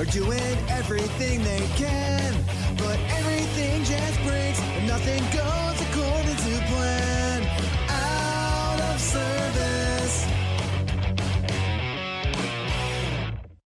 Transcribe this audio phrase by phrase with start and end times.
[0.00, 2.34] are doing everything they can.
[2.78, 7.42] But everything just breaks and nothing goes according to plan.
[7.90, 10.26] Out of service.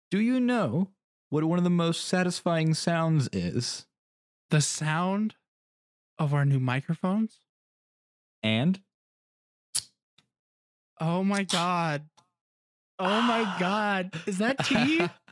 [0.10, 0.90] Do you know
[1.30, 3.86] what one of the most satisfying sounds is?
[4.50, 5.36] The sound
[6.18, 7.42] of our new microphones.
[8.42, 8.82] And
[11.00, 12.06] Oh my god.
[12.98, 14.16] Oh my god.
[14.26, 15.08] Is that tea?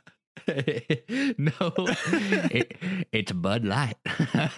[1.38, 1.74] no,
[2.52, 2.76] it,
[3.12, 3.96] it's Bud Light.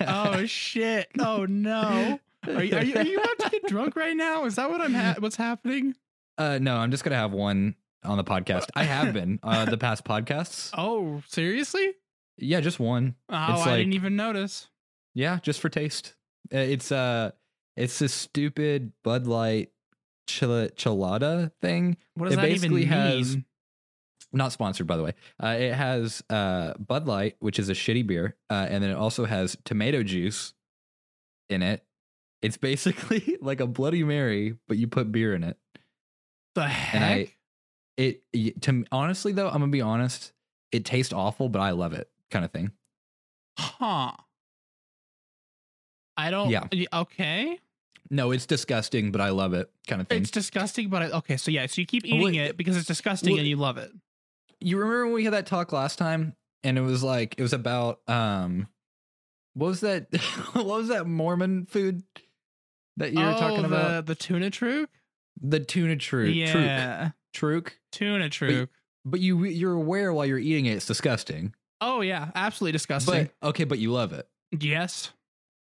[0.01, 1.07] oh shit.
[1.19, 2.19] Oh no.
[2.47, 4.45] Are you, are you are you about to get drunk right now?
[4.45, 5.95] Is that what I'm ha- what's happening?
[6.37, 8.67] Uh, no, I'm just gonna have one on the podcast.
[8.75, 10.71] I have been uh, the past podcasts.
[10.77, 11.93] Oh, seriously?
[12.37, 13.15] Yeah, just one.
[13.29, 14.67] Oh, I like- didn't even notice.
[15.13, 16.15] Yeah, just for taste.
[16.53, 17.31] Uh, It's uh,
[17.77, 19.69] it's this stupid Bud Light
[20.27, 21.97] chila chilada thing.
[22.15, 22.89] What does It that even basically mean?
[22.89, 23.37] has-
[24.33, 25.13] Not sponsored, by the way.
[25.41, 28.95] Uh, it has uh Bud Light, which is a shitty beer, uh, and then it
[28.95, 30.53] also has tomato juice
[31.49, 31.83] in it.
[32.41, 35.57] It's basically like a Bloody Mary, but you put beer in it.
[36.55, 36.95] the heck?
[36.95, 37.33] And I,
[37.97, 40.33] it to honestly though, I'm gonna be honest.
[40.71, 42.71] It tastes awful, but I love it, kind of thing.
[43.59, 44.11] huh.
[46.17, 46.67] I don't Yeah.
[46.91, 47.59] Okay.
[48.09, 50.21] No, it's disgusting, but I love it, kind of thing.
[50.21, 51.37] It's disgusting, but I, okay.
[51.37, 53.77] So yeah, so you keep eating Well, it because it's disgusting well, and you love
[53.77, 53.91] it.
[54.63, 56.35] You remember when we had that talk last time?
[56.63, 58.67] And it was like it was about um
[59.53, 60.07] what was that
[60.53, 62.03] what was that mormon food
[62.97, 64.05] that you were oh, talking the, about?
[64.05, 64.89] the tuna truk.
[65.41, 68.69] the tuna truk yeah, truk tuna truk.
[69.05, 71.53] but you you're aware while you're eating it it's disgusting.
[71.81, 73.29] Oh yeah, absolutely disgusting.
[73.41, 74.27] but okay but you love it.
[74.57, 75.11] Yes.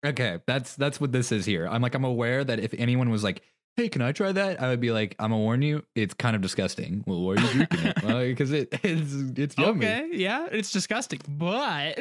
[0.04, 0.40] okay.
[0.46, 1.66] That's that's what this is here.
[1.66, 3.42] I'm like i'm aware that if anyone was like
[3.76, 6.36] hey can i try that i would be like i'm gonna warn you it's kind
[6.36, 10.08] of disgusting well why are you drinking it well, because it, it's it's yummy Okay.
[10.12, 11.98] Yeah, it's disgusting, but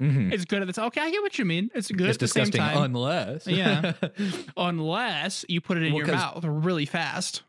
[0.00, 0.32] Mhm.
[0.32, 0.86] it's good at the time.
[0.86, 1.68] Okay, I get what you mean.
[1.74, 3.92] It's good it's at the same disgusting time, unless Yeah.
[4.56, 7.42] unless you put it in Well, your mouth really fast.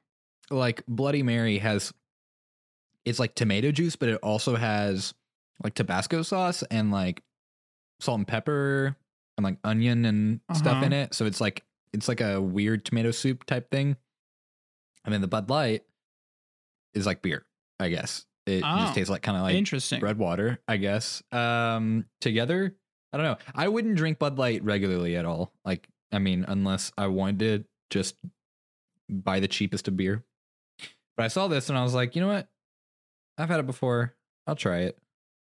[0.50, 1.94] like Bloody Mary has
[3.06, 5.14] it's like tomato juice, but it also has
[5.64, 7.24] like Tabasco sauce and like
[8.00, 8.96] salt and pepper
[9.38, 10.86] and like onion and stuff Uh-huh.
[10.86, 11.14] in it.
[11.14, 13.98] So it's like it's like a weird tomato soup type thing.
[15.06, 15.84] And then the Bud Light
[16.94, 17.46] is like beer,
[17.80, 18.26] I guess.
[18.46, 18.78] It Oh.
[18.80, 20.02] just tastes like kind of like Interesting.
[20.02, 21.22] red water, I guess.
[21.32, 22.76] Um together,
[23.14, 23.38] I don't know.
[23.56, 25.54] I wouldn't drink Bud Light regularly at all.
[25.66, 28.16] Like I mean, unless I wanted to just
[29.10, 30.24] buy the cheapest of beer.
[31.18, 32.48] But I saw this and I was like, you know what?
[33.38, 34.16] I've had it before.
[34.48, 34.98] I'll try it.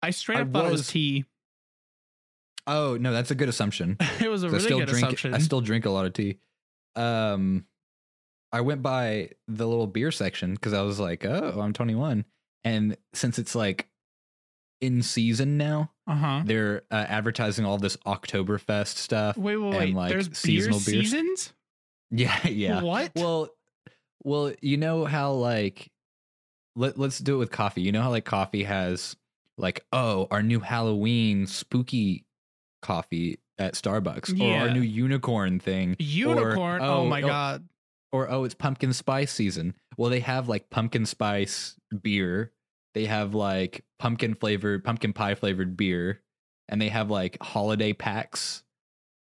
[0.02, 1.24] I straight I up thought it was was- tea.
[2.66, 3.96] Oh no, that's a good assumption.
[4.20, 5.04] it was a I really still good drink.
[5.04, 5.34] assumption.
[5.34, 6.38] I still drink a lot of tea.
[6.96, 7.66] Um,
[8.52, 12.24] I went by the little beer section because I was like, oh, I'm 21,
[12.62, 13.88] and since it's like
[14.80, 16.42] in season now, uh huh.
[16.44, 19.36] they're uh, advertising all this Oktoberfest stuff.
[19.36, 19.94] Wait, wait, and, wait.
[19.94, 21.10] like, There's beer seasonal beers.
[21.10, 21.52] seasons.
[22.10, 22.82] Yeah, yeah.
[22.82, 23.12] What?
[23.14, 23.48] Well,
[24.22, 25.90] well, you know how like
[26.76, 27.82] let let's do it with coffee.
[27.82, 29.16] You know how like coffee has
[29.56, 32.24] like oh our new Halloween spooky
[32.84, 34.62] coffee at Starbucks or Yeah.
[34.62, 35.96] our new unicorn thing.
[35.98, 36.80] Unicorn.
[36.80, 37.68] Or, oh, my oh, god.
[38.12, 39.74] Or oh it's pumpkin spice season.
[39.96, 42.52] Well, they have like pumpkin spice beer.
[42.94, 46.20] They have like pumpkin flavored pumpkin pie flavored beer,
[46.68, 48.62] and they have like holiday packs.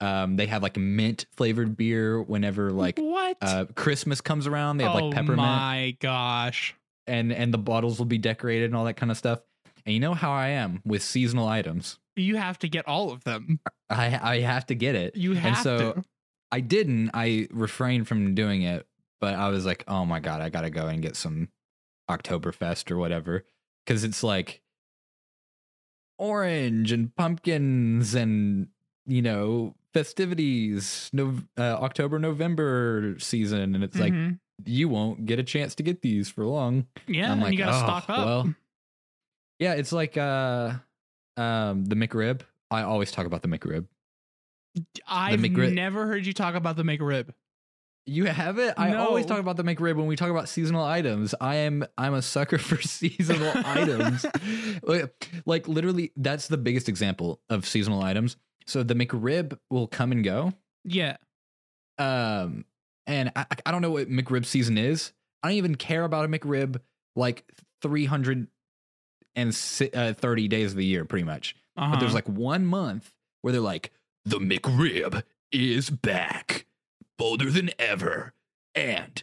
[0.01, 3.39] Um, they have like mint flavored beer whenever like what?
[3.41, 4.77] uh Christmas comes around.
[4.77, 6.77] They have oh like peppermint my gosh.
[7.09, 9.41] and and the bottles will be decorated and all that kind of stuff.
[9.85, 11.99] And you know how I am with seasonal items.
[12.17, 13.61] You have to get all of them.
[13.91, 15.17] I I have to get it.
[15.17, 16.05] You have and so to.
[16.51, 17.11] I didn't.
[17.15, 18.87] I refrained from doing it,
[19.21, 21.49] but I was like, oh my god, I gotta go and get some
[22.11, 23.45] Oktoberfest or whatever
[23.85, 24.63] because it's like
[26.19, 28.69] orange and pumpkins and
[29.07, 34.39] you know festivities, no uh, October November season, and it's like Mhm.
[34.65, 36.87] you won't get a chance to get these for long.
[37.07, 38.25] yeah, I'm and you gotta "Oh, stock up.
[38.27, 38.55] well."
[39.59, 40.75] Yeah, it's like uh
[41.37, 42.43] um the McRib.
[42.71, 43.87] I always talk about the McRib.
[45.09, 47.31] I've McRib- never heard you talk about the McRib.
[48.09, 48.75] You have it?
[48.77, 51.35] I always talk about the McRib when we talk about seasonal items.
[51.41, 54.25] I am I'm a sucker for seasonal items.
[55.45, 58.37] Like- literally that's the biggest example of seasonal items.
[58.67, 60.53] So the McRib will come and go.
[60.85, 61.17] Yeah.
[61.99, 62.65] Um
[63.07, 65.13] and I I don't know what McRib season is.
[65.43, 66.81] I don't even care about a McRib
[67.15, 67.45] like
[69.37, 71.55] 330 days of the year pretty much.
[71.77, 71.93] Uh-huh.
[71.93, 73.13] But there's like one month
[73.43, 73.93] where they're like,
[74.25, 75.23] the McRib
[75.53, 76.67] is back,
[77.19, 78.33] bolder than ever,
[78.75, 79.23] and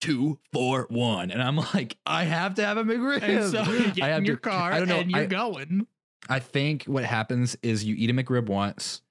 [0.00, 3.22] two for one, and I'm like, I have to have a McRib.
[3.22, 4.98] And so you get I have in your to- car I don't know.
[5.00, 5.86] and you're I- going.
[6.28, 9.02] I think what happens is you eat a McRib once,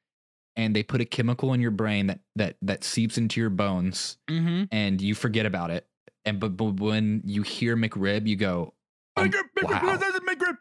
[0.55, 4.17] and they put a chemical in your brain that that that seeps into your bones,
[4.29, 4.63] Mm-hmm.
[4.71, 5.87] and you forget about it.
[6.25, 8.73] And but, but when you hear McRib, you go,
[9.15, 9.31] um,
[9.63, 9.97] wow.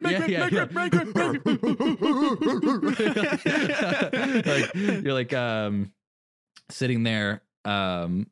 [0.01, 0.65] Yeah, yeah, yeah.
[4.47, 5.93] like you're like um
[6.71, 8.29] sitting there um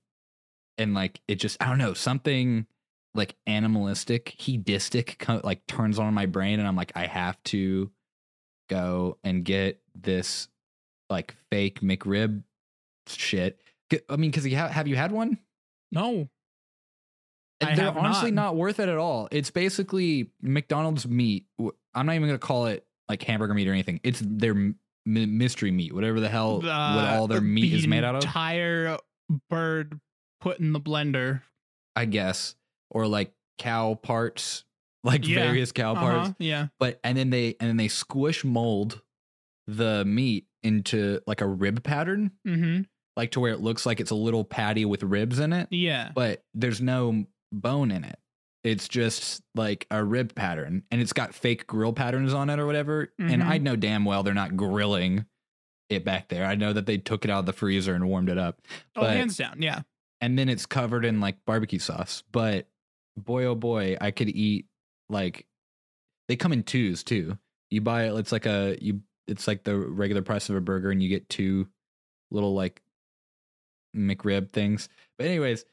[0.78, 2.66] and like it just I don't know something
[3.14, 7.90] like animalistic hedistic co- like turns on my brain and I'm like I have to
[8.68, 10.48] go and get this
[11.08, 12.42] like fake McRib
[13.06, 13.60] shit.
[14.08, 15.38] I mean, because you ha- have you had one?
[15.92, 16.28] No.
[17.60, 18.42] I They're honestly not.
[18.46, 18.56] not.
[18.56, 19.28] worth it at all.
[19.30, 21.46] It's basically McDonald's meat.
[21.94, 24.00] I'm not even gonna call it like hamburger meat or anything.
[24.02, 28.16] It's their m- mystery meat, whatever the hell what all their meat is made out
[28.16, 28.24] of.
[28.24, 28.98] Entire
[29.48, 30.00] bird
[30.40, 31.42] put in the blender.
[31.94, 32.54] I guess,
[32.90, 34.64] or like cow parts,
[35.04, 35.36] like Yeah.
[35.36, 36.34] various cow Uh-huh, parts.
[36.38, 36.66] Yeah.
[36.78, 39.00] But and then they and then they squish mold
[39.66, 42.82] the meat into like a rib pattern, Mm-hmm.
[43.16, 46.10] like to where it looks like it's a little patty with ribs in it, Yeah.
[46.14, 47.24] but there's no
[47.60, 48.18] bone in it.
[48.64, 52.66] It's just like a rib pattern, and it's got fake grill patterns on it or
[52.66, 53.12] whatever.
[53.18, 53.46] And Mhm.
[53.46, 55.26] I know damn well they're not grilling
[55.88, 56.44] it back there.
[56.44, 58.60] I know that they took it out of the freezer and warmed it up.
[58.96, 59.62] Oh, but- hands down.
[59.62, 59.82] Yeah.
[60.22, 62.22] and then it's covered in like barbecue sauce.
[62.32, 62.66] But
[63.18, 64.66] boy, oh boy, I could eat
[65.10, 65.46] like
[66.28, 67.38] they come in twos too.
[67.70, 70.90] You buy it, it's like a you, it's like the regular price of a burger,
[70.90, 71.68] and you get two
[72.30, 72.80] little like
[73.94, 74.88] McRib things.
[75.18, 75.64] But anyways,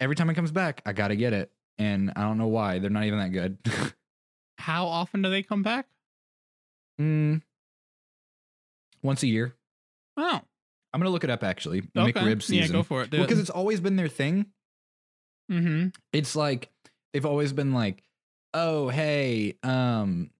[0.00, 2.90] every time it comes back, I gotta get it, and I don't know why they're
[2.90, 3.58] not even that good.
[4.58, 5.86] How often do they come back?
[7.00, 7.40] mm,
[9.02, 9.54] once a year,
[10.16, 10.40] Oh.
[10.92, 11.82] I'm gonna look it up actually.
[11.96, 12.12] Okay.
[12.12, 12.66] McRib season.
[12.66, 13.12] Yeah, go for it.
[13.12, 14.46] Well, because it's always been their thing.
[15.50, 15.88] mm-hmm.
[16.12, 16.70] it's like
[17.12, 18.02] they've always been like,
[18.54, 20.30] oh hey, um,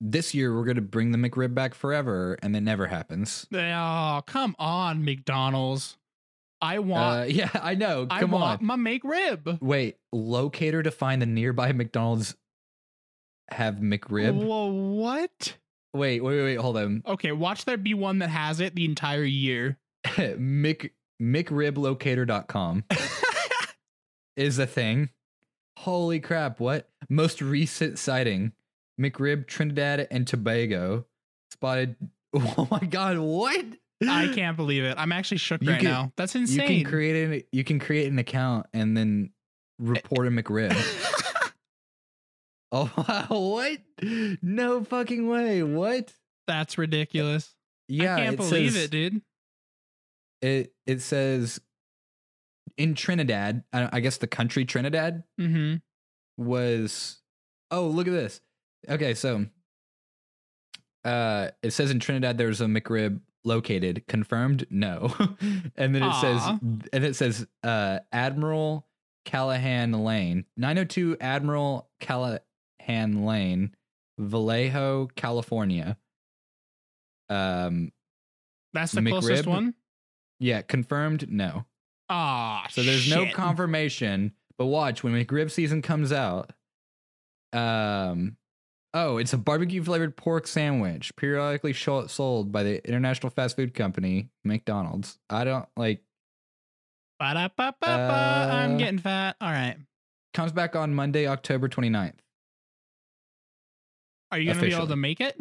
[0.00, 3.46] this year we're gonna bring the McRib back forever, and that never happens.
[3.52, 5.96] Oh, come on, McDonald's.
[6.60, 8.06] I want Uh, yeah, I know.
[8.10, 8.66] I Come want on.
[8.66, 9.60] my McRib.
[9.60, 12.36] Wait, locator to find the nearby McDonald's
[13.50, 14.34] have McRib.
[14.34, 15.56] Whoa, what?
[15.94, 17.02] Wait, wait, wait, wait, hold on.
[17.06, 19.78] Okay, watch there be one that has it the entire year.
[20.18, 20.92] Mc
[21.22, 22.84] McRiblocator.com
[24.36, 25.10] is a thing.
[25.78, 26.60] Holy crap!
[26.60, 28.52] What most recent sighting?
[29.00, 31.06] McRib Trinidad and Tobago
[31.50, 31.96] spotted.
[32.34, 33.18] Oh my god!
[33.18, 33.64] What?
[34.06, 34.94] I can't believe it.
[34.98, 36.12] I'm actually shook You right can- now.
[36.16, 36.70] That's insane.
[36.72, 39.30] You can create an you can create an account and then
[39.78, 40.72] report a McRib.
[42.72, 43.26] oh wow!
[43.30, 43.78] What?
[44.42, 45.62] No fucking way!
[45.62, 46.12] What?
[46.46, 47.54] That's ridiculous.
[47.88, 49.22] Yeah, I can't it believe says, it, dude.
[50.42, 51.60] It it says
[52.76, 53.64] in Trinidad.
[53.72, 55.76] I, I guess the country Trinidad Mm-hmm.
[56.42, 57.20] was.
[57.70, 58.40] Oh, look at this.
[58.88, 59.46] Okay, so
[61.04, 64.04] uh, it says in Trinidad there's a McRib located.
[64.08, 64.66] Confirmed?
[64.70, 65.14] No.
[65.76, 66.42] and then it says,
[66.92, 68.86] and it says uh, Admiral
[69.24, 73.74] Callahan Lane, 902 Admiral Callahan Lane,
[74.18, 75.96] Vallejo, California.
[77.28, 77.92] Um,
[78.72, 79.74] That's the closest one.
[80.38, 81.30] yeah, confirmed?
[81.30, 81.64] No.
[82.08, 84.32] Ah, So there's no confirmation.
[84.58, 86.52] But watch when McRib season comes out.
[87.52, 88.36] Um,
[88.96, 94.30] oh, it's a barbecue flavored pork sandwich, periodically sold by the international fast food company
[94.44, 95.18] McDonald's.
[95.28, 96.02] I don't like.
[97.18, 97.86] Ba-da-ba-ba-ba.
[97.86, 99.36] Uh, I'm getting fat.
[99.40, 99.76] All right.
[100.34, 102.12] Comes back on Monday, October 29th.
[104.32, 105.38] Are you gonna be able to make it?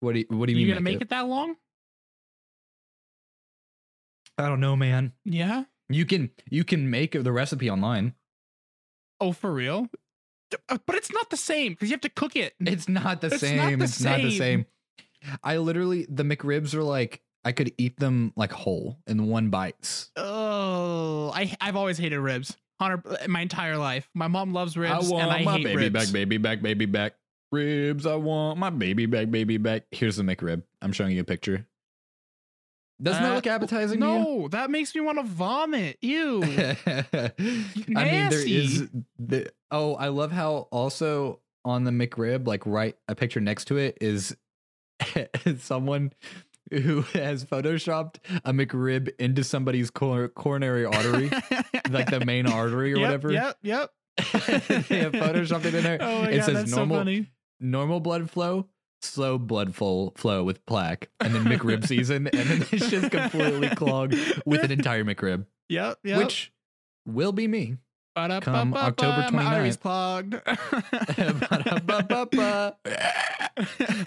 [0.00, 0.74] What do you, what do you, you mean?
[0.74, 1.10] gonna make it?
[1.10, 1.56] that long?
[4.38, 5.12] I don't know, man.
[5.24, 5.64] Yeah.
[5.88, 8.14] You can you can make the recipe online.
[9.20, 9.88] Oh, for real?
[10.68, 12.54] Uh, But it's not the same because you have to cook it.
[12.60, 13.78] It's not the It's not same.
[13.78, 14.38] the it's not the same.
[14.38, 14.66] same.
[15.42, 20.10] I literally the McRibs are like I could eat them like whole in one bites.
[20.16, 22.56] Oh, I I've always hated ribs.
[22.80, 24.08] Hundred my entire life.
[24.14, 25.92] My mom loves ribs, I want and I my hate baby ribs.
[25.92, 27.14] back, baby back, baby back.
[27.52, 28.06] Ribs.
[28.06, 29.84] I want my baby back, baby back.
[29.90, 30.62] Here's the McRib.
[30.80, 31.66] I'm showing you a picture.
[33.02, 33.98] Doesn't that Uh, look appetizing?
[34.00, 35.98] No, that makes me want to vomit.
[36.02, 36.42] Ew.
[36.86, 38.88] I mean, there is.
[39.18, 43.78] The, oh, I love how also on the McRib, like right, a picture next to
[43.78, 44.36] it is
[45.58, 46.12] someone
[46.70, 51.30] who has photoshopped a McRib into somebody's cor- coronary artery,
[51.90, 53.32] like the main artery or yep, whatever.
[53.32, 53.90] Yep, yep.
[54.16, 55.98] they have photoshopped it in there.
[56.00, 57.30] Oh my it god, says that's normal, so funny.
[57.60, 58.68] normal blood flow,
[59.02, 63.68] slow blood flow, flow with plaque, and then McRib season, and then it's just completely
[63.76, 64.14] clogged
[64.46, 65.46] with an entire McRib.
[65.68, 66.18] Yep, yep.
[66.18, 66.52] Which
[67.06, 67.76] will be me.
[68.14, 69.80] Ba-da-ba-ba-ba, Come October My arteries 29th.
[69.80, 70.34] clogged.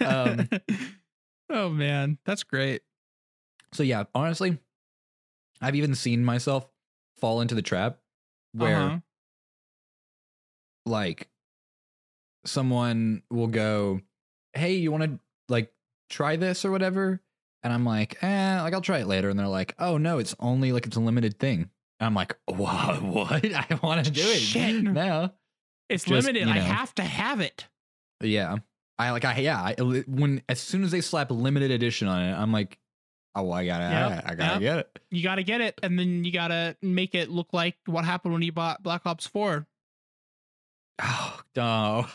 [0.00, 0.48] Um,
[1.50, 2.82] oh man, that's great.
[3.72, 4.58] So yeah, honestly,
[5.60, 6.68] I've even seen myself
[7.18, 7.98] fall into the trap
[8.52, 8.98] where Uh-huh.
[10.84, 11.28] like
[12.44, 14.00] someone will go,
[14.56, 15.72] "Hey, you want to like
[16.10, 17.20] try this or whatever?"
[17.62, 20.34] And I'm like, "Eh, like I'll try it later." And they're like, "Oh no, it's
[20.40, 21.70] only like it's a limited thing."
[22.00, 23.02] And I'm like, "What?
[23.02, 23.44] What?
[23.54, 24.82] I want to do it Shit.
[24.82, 25.32] now."
[25.88, 26.48] it's just, limited.
[26.48, 27.66] you I have to have it.
[28.22, 28.56] Yeah,
[28.98, 29.60] I like I yeah.
[29.60, 29.74] I,
[30.06, 32.78] when as soon as they slap limited edition on it, I'm like,
[33.34, 34.60] "Oh, well, I gotta, Yep, I, I gotta yep.
[34.60, 37.48] get it." You got to get it, and then you got to make it look
[37.52, 39.66] like what happened when you bought Black Ops Four.
[41.02, 42.06] Oh no!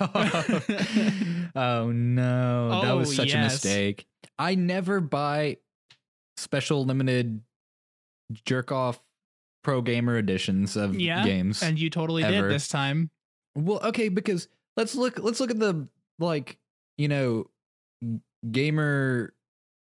[1.55, 2.81] oh no!
[2.81, 4.07] that was Oh, such a mistake.
[4.39, 5.57] I never buy
[6.37, 7.41] special limited
[8.45, 8.99] jerk off
[9.63, 11.61] pro gamer editions of Yeah, games.
[11.61, 12.47] And you totally Ever.
[12.47, 13.11] did this time.
[13.55, 14.47] well, okay, because
[14.77, 15.19] let's look.
[15.19, 16.57] Let's look at the like
[16.97, 17.47] you know
[18.51, 19.33] gamer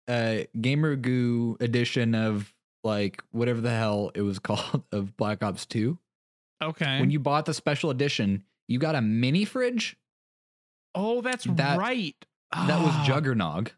[0.08, 5.66] uh gamer goo edition of like whatever the hell it was called of Black Ops
[5.66, 5.98] Two.
[6.62, 7.00] Okay.
[7.00, 9.96] When you bought the special edition, you got a mini fridge.
[10.96, 12.16] oh, that's That- right.
[12.52, 13.72] That was Ah, Juggernog.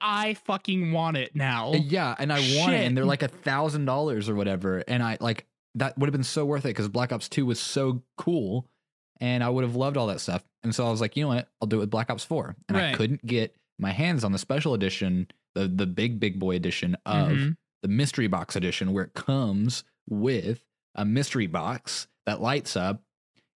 [0.00, 1.72] I fucking want it now.
[1.72, 4.84] Uh, Yeah, and I want it, and they're like a thousand dollars or whatever.
[4.86, 7.58] And I like that would have been so worth it because Black Ops Two was
[7.58, 8.68] so cool,
[9.20, 10.44] and I would have loved all that stuff.
[10.62, 12.54] And so I was like, you know what, I'll do it with Black Ops Four.
[12.68, 16.54] And I couldn't get my hands on the special edition, the the big big boy
[16.54, 17.56] edition of Mhm.
[17.82, 20.62] the mystery box edition, where it comes with
[20.94, 23.02] a mystery box that lights up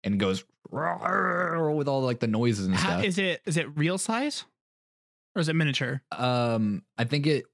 [0.05, 3.05] and goes with all like the noises and How- stuff.
[3.05, 4.45] is it is it real size
[5.37, 6.03] or is it miniature?
[6.13, 7.45] um, I think it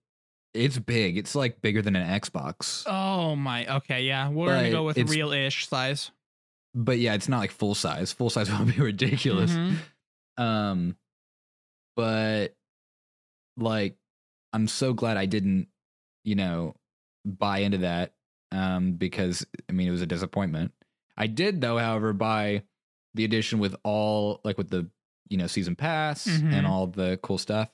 [0.55, 1.19] it's big.
[1.19, 2.85] It's like bigger than an Xbox.
[2.87, 3.67] Oh my.
[3.77, 6.11] Okay, yeah, we're gonna But go with it's- real-ish size.
[6.75, 8.13] but yeah, it's not like full size.
[8.13, 9.53] Full size would be ridiculous.
[9.53, 9.77] Mhm.
[10.39, 10.97] Um,
[11.97, 12.55] but
[13.57, 13.97] like,
[14.53, 15.69] I'm so glad I didn't,
[16.25, 16.75] you know,
[17.25, 18.13] buy into that.
[18.53, 20.73] Um, because I mean, it was a disappointment.
[21.17, 22.63] I did though, however, buy
[23.15, 24.89] the edition with all like with the
[25.29, 26.53] you know season pass Mhm.
[26.53, 27.71] and all the cool stuff.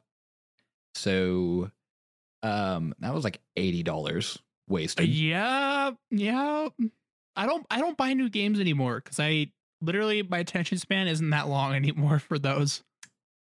[0.94, 1.70] So,
[2.42, 4.38] um, that was like eighty dollars
[4.68, 5.08] wasted.
[5.08, 6.68] Yeah, yeah.
[7.36, 11.30] I don't I don't buy new games anymore because I literally my attention span isn't
[11.30, 12.82] that long anymore for those.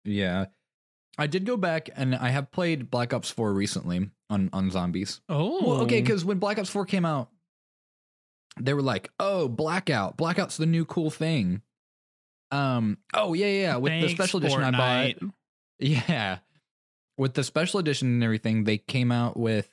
[0.03, 0.45] Yeah.
[1.19, 5.21] I did go back and I have played Black Ops 4 recently on on zombies.
[5.29, 7.31] Oh, Well, okay, cuz when Black Ops 4 came out,
[8.59, 10.17] they were like, "Oh, Blackout.
[10.17, 11.61] Blackout's the new cool thing."
[12.51, 13.75] Um, oh yeah, yeah, yeah.
[13.77, 15.31] with the special edition I bought.
[15.79, 16.39] Yeah.
[17.17, 19.69] With the special edition and everything, they came out with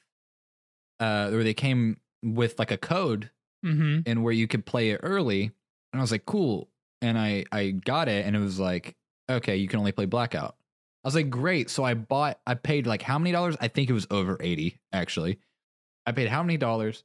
[1.00, 3.31] uh or they came with like a code
[3.64, 4.00] Mm-hmm.
[4.04, 5.45] and where you could play it early.
[5.45, 6.69] And I was like, cool.
[7.00, 8.95] And I I got it and it was like,
[9.31, 10.54] okay, you can only play blackout.
[11.02, 11.71] I was like, great.
[11.71, 13.57] So I bought I paid like how many dollars?
[13.62, 15.38] I think it was over 80 actually.
[16.04, 17.04] I paid how many dollars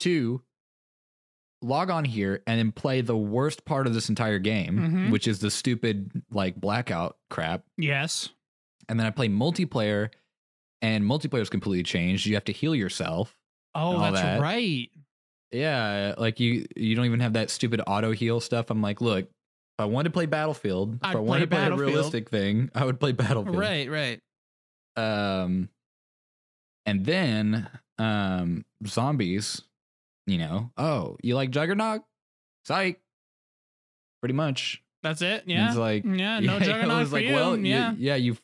[0.00, 0.42] to
[1.62, 5.10] log on here and then play the worst part of this entire game, Mhm.
[5.10, 7.64] which is the stupid like blackout crap.
[7.78, 8.28] Yes.
[8.88, 10.10] And then I play multiplayer
[10.82, 12.26] and multiplayer's completely changed.
[12.26, 13.36] You have to heal yourself.
[13.74, 14.40] Oh, that's that.
[14.40, 14.90] right.
[15.52, 18.70] Yeah, like you you don't even have that stupid auto heal stuff.
[18.70, 19.30] I'm like, look, if
[19.78, 22.84] I wanted to play Battlefield, if I'd I wanted to play a realistic thing, I
[22.84, 23.56] would play Battlefield.
[23.56, 24.20] Right, right.
[24.96, 25.68] Um
[26.86, 29.62] and then um zombies,
[30.26, 32.02] you know, oh, you like Juggernog?
[32.64, 33.00] Psych.
[34.20, 34.82] Pretty much.
[35.02, 35.42] That's it.
[35.42, 35.68] And Yeah.
[35.68, 36.38] It's like yeah.
[36.40, 37.34] No I juggernaut was for like, you.
[37.34, 37.94] well, you- yeah.
[37.98, 38.36] yeah, you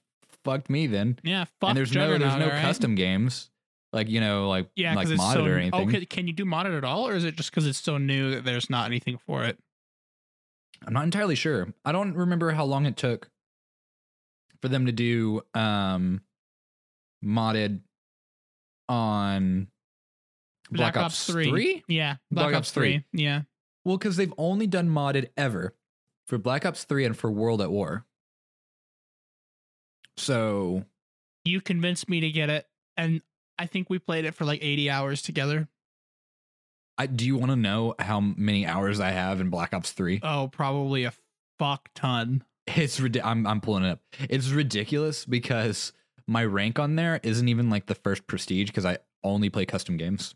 [0.44, 1.18] fucked me then.
[1.23, 1.44] yeah.
[1.61, 2.62] Fuck and there's no there's no all right?
[2.62, 3.50] custom games.
[3.92, 5.44] Like, you know, like Yeah, like it's modded so.
[5.47, 5.88] or Oh, anything.
[5.90, 8.32] can, can you do modded at all, or is it just because it's so new
[8.32, 9.58] that there's not anything for it?
[10.87, 11.68] I'm not entirely sure.
[11.85, 13.30] I don't remember how long it took
[14.61, 16.20] for them to do um
[17.25, 17.80] modded
[18.88, 19.68] on
[20.70, 21.84] Black, Ops, 3?
[21.88, 22.16] Yeah.
[22.30, 23.04] Black, Ops 3.
[23.12, 23.42] Yeah.
[23.84, 25.75] Well, because they've only done modded ever
[26.26, 28.04] for Black Ops 3 and for World at War.
[30.16, 30.84] So
[31.44, 33.22] You convinced me to get it, and
[33.58, 35.68] I think we played it for like 80 hours together.
[36.98, 40.20] I do you want to know how many hours I have in Black Ops 3?
[40.22, 41.12] Oh, probably a
[41.58, 42.44] fuck ton.
[42.66, 44.00] It's I'm I'm pulling it up.
[44.28, 45.92] It's ridiculous because
[46.26, 49.96] my rank on there isn't even like the first prestige because I only play custom
[49.96, 50.34] games.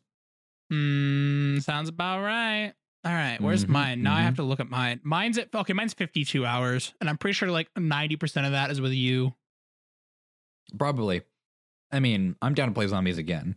[0.72, 2.72] Hmm, sounds about right.
[3.04, 4.02] All right, where's Mhm, mine?
[4.02, 4.24] Now I mhm.
[4.24, 5.00] have to look at mine.
[5.02, 8.80] Mine's at okay, mine's 52 hours, and I'm pretty sure like 90% of that is
[8.80, 9.34] with you.
[10.78, 11.22] Probably.
[11.90, 13.56] I mean, I'm down to play zombies again.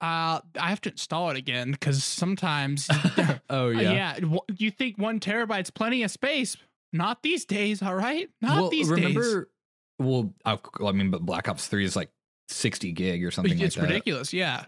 [0.00, 2.88] Uh, I have to install it again because sometimes,
[3.50, 3.92] oh Uh, yeah.
[3.92, 6.56] yeah, w- you think one terabyte's plenty of space?
[6.92, 8.28] Not these days, all right.
[8.40, 8.96] Not well, these days.
[9.04, 9.50] remember,
[9.98, 12.10] well, I, I mean, but Black Ops Three is like
[12.48, 13.80] sixty gig or something It's like that.
[13.82, 14.32] It's ridiculous.
[14.32, 14.64] Yeah.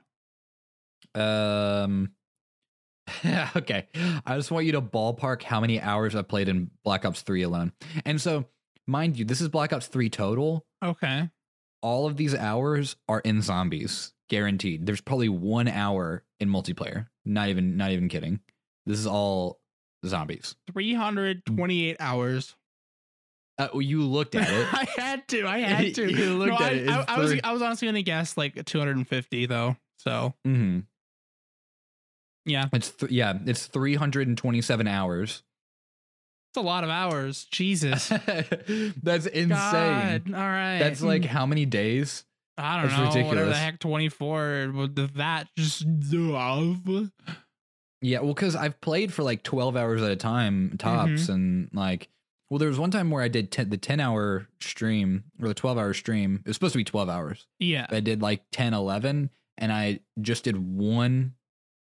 [1.15, 2.12] Um.
[3.57, 3.87] okay,
[4.26, 7.43] I just want you to ballpark how many hours I played in Black Ops Three
[7.43, 7.73] alone,
[8.05, 8.47] and so
[8.87, 10.67] mind you, this is Black Ops Three total.
[10.85, 11.31] Okay.
[11.83, 14.87] All of these hours are in zombies, guaranteed.
[14.87, 17.07] There's probably one hour in multiplayer.
[17.25, 18.41] Not even, not even kidding.
[18.87, 19.61] This is all
[20.05, 20.57] zombies.
[20.73, 22.57] 328 hours.
[23.59, 24.67] Uh, well, you looked at it.
[24.73, 25.47] I had to.
[25.47, 26.11] I had to.
[26.17, 26.88] You looked No, at I, it.
[26.88, 29.76] I, I was I was honestly gonna guess like 250 though.
[30.07, 30.81] So hmm
[32.45, 35.43] yeah, It's th- yeah, it's 327 hours.
[36.51, 37.45] it's a lot of hours.
[37.51, 38.09] Jesus.
[39.03, 39.49] That's insane.
[39.51, 40.23] God.
[40.33, 40.79] All right.
[40.79, 42.25] That's like how many days?
[42.57, 43.07] I don't that's know.
[43.07, 43.59] Whatever the ridiculous.
[43.59, 45.85] heck 24 with that just.
[48.01, 52.09] Yeah, well, because I've played for like 12 hours at a time tops, and like,
[52.49, 55.55] well, there was one time where I did 10, the 10 hour stream or the
[55.55, 56.43] 12 hour stream.
[56.45, 57.47] It was supposed to be 12 hours.
[57.59, 57.87] Yeah.
[57.91, 61.35] I did like 10, 11, and I just did one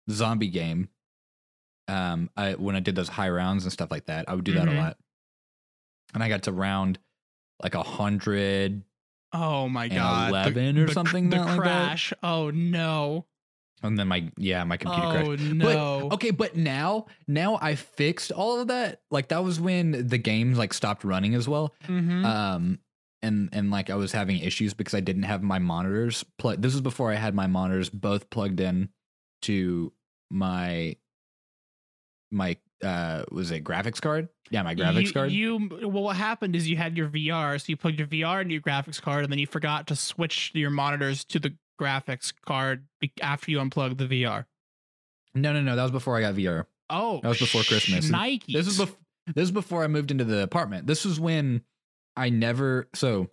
[0.10, 0.90] zombie game.
[1.88, 4.54] Um, I when I did those high rounds and stuff like that, I would do
[4.54, 4.78] that Mhm.
[4.78, 4.98] a lot,
[6.14, 7.00] and I got to round
[7.62, 8.84] like a hundred
[9.36, 10.26] Oh my god.
[10.32, 11.62] The- 11 or the something The that- like that.
[11.64, 12.14] crash.
[12.24, 13.26] Oh no.
[13.82, 15.28] and then my yeah my computer crashed.
[15.42, 16.10] Oh no.
[16.14, 19.02] Okay, but now now I fixed all of that.
[19.12, 21.74] Like that was when the game like stopped running as well.
[21.88, 22.24] Mhm.
[22.24, 22.80] Um
[23.24, 26.74] and and like I was having issues because I didn't have my monitors pl- this
[26.74, 28.90] was before I had my monitors both plugged in
[29.44, 29.92] to
[30.30, 30.98] my
[32.32, 34.30] my uh was it graphics card?
[34.52, 35.32] Yeah, my graphics you, card.
[35.32, 38.54] You well, what happened is you had your VR, so you plugged your VR into
[38.54, 42.86] your graphics card, and then you forgot to switch your monitors to the graphics card
[43.22, 44.46] after you unplugged the VR.
[45.34, 46.66] no, no, no, that was before I got VR.
[46.90, 48.10] Oh, That was before Christmas.
[48.10, 48.54] Nike.
[48.54, 48.96] This bef-
[49.28, 50.86] this was before I moved into the apartment.
[50.86, 51.64] This was when
[52.16, 53.30] I never so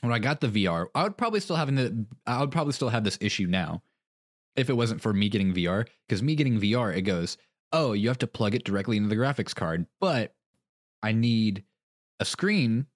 [0.00, 2.88] when I got the VR, I would probably still having the I would probably still
[2.90, 3.82] have this issue now
[4.56, 7.36] if it wasn't for me getting VR because me getting VR it goes,
[7.72, 10.34] "Oh, you have to plug it directly into the graphics card, but
[11.02, 11.64] I need
[12.20, 12.86] a screen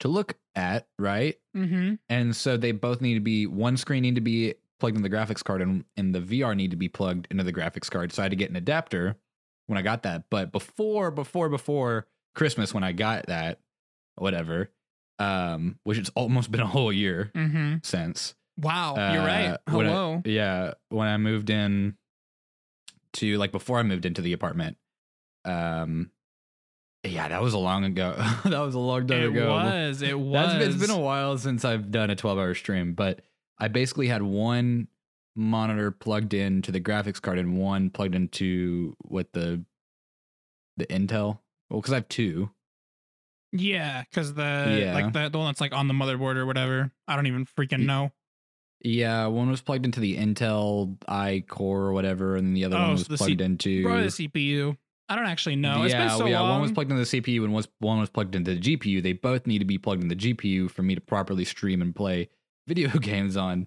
[0.00, 1.36] to look at, right?
[1.56, 1.94] Mm-hmm.
[2.08, 5.10] And so they both need to be one screen need to be plugged in the
[5.10, 8.12] graphics card and, and the VR need to be plugged into the graphics card.
[8.12, 9.16] So I had to get an adapter
[9.66, 10.24] when I got that.
[10.30, 13.58] But before, before, before Christmas, when I got that,
[14.20, 14.70] whatever,
[15.18, 17.76] um, which it's almost been a whole year Mm-hmm.
[17.82, 18.34] since.
[18.60, 19.50] Wow, you're right.
[19.50, 20.22] Uh, when I- Hello.
[20.24, 21.96] yeah, when I moved in
[23.14, 24.76] to like before I moved into the apartment,
[25.44, 26.10] um,
[27.04, 28.14] yeah, that was a long ago.
[28.44, 29.44] that was a long time it ago.
[29.44, 30.02] It was.
[30.02, 30.52] It was.
[30.54, 33.20] Been, it's been a while since I've done a 12 hour stream, but
[33.58, 34.88] I basically had one
[35.36, 39.64] monitor plugged into the graphics card and one plugged into what the
[40.76, 41.38] the Intel.
[41.70, 42.50] Well, because I have two.
[43.52, 44.42] Yeah, because the
[44.82, 44.94] Yeah.
[44.94, 46.90] like the, the one that's like on the motherboard or whatever.
[47.06, 48.12] I don't even freaking know.
[48.80, 52.80] Yeah, one was plugged into the Intel i Core or whatever, and the other Oh,
[52.80, 53.82] one so was the plugged C- into.
[53.82, 54.76] Probably the CPU.
[55.08, 55.82] I don't actually know.
[55.84, 56.40] It's yeah, been so yeah.
[56.40, 56.50] long.
[56.50, 59.02] One was plugged into the CPU and was one was plugged into the GPU.
[59.02, 61.94] They both need to be plugged in the GPU for me to properly stream and
[61.96, 62.28] play
[62.68, 63.66] video games on.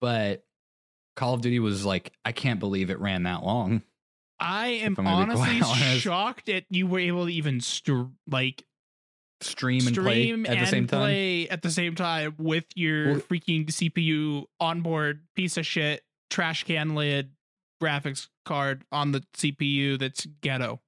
[0.00, 0.44] But
[1.14, 3.82] Call of Duty was like, I can't believe it ran that long.
[4.40, 6.00] I am I'm gonna be quite honestly honest.
[6.00, 8.64] shocked that you were able to even str- like
[9.40, 11.00] Stream and stream play at the same time.
[11.00, 16.64] play at the same time with your Well- freaking CPU onboard piece of shit trash
[16.64, 17.30] can lid
[17.82, 20.80] graphics card on the CPU that's ghetto.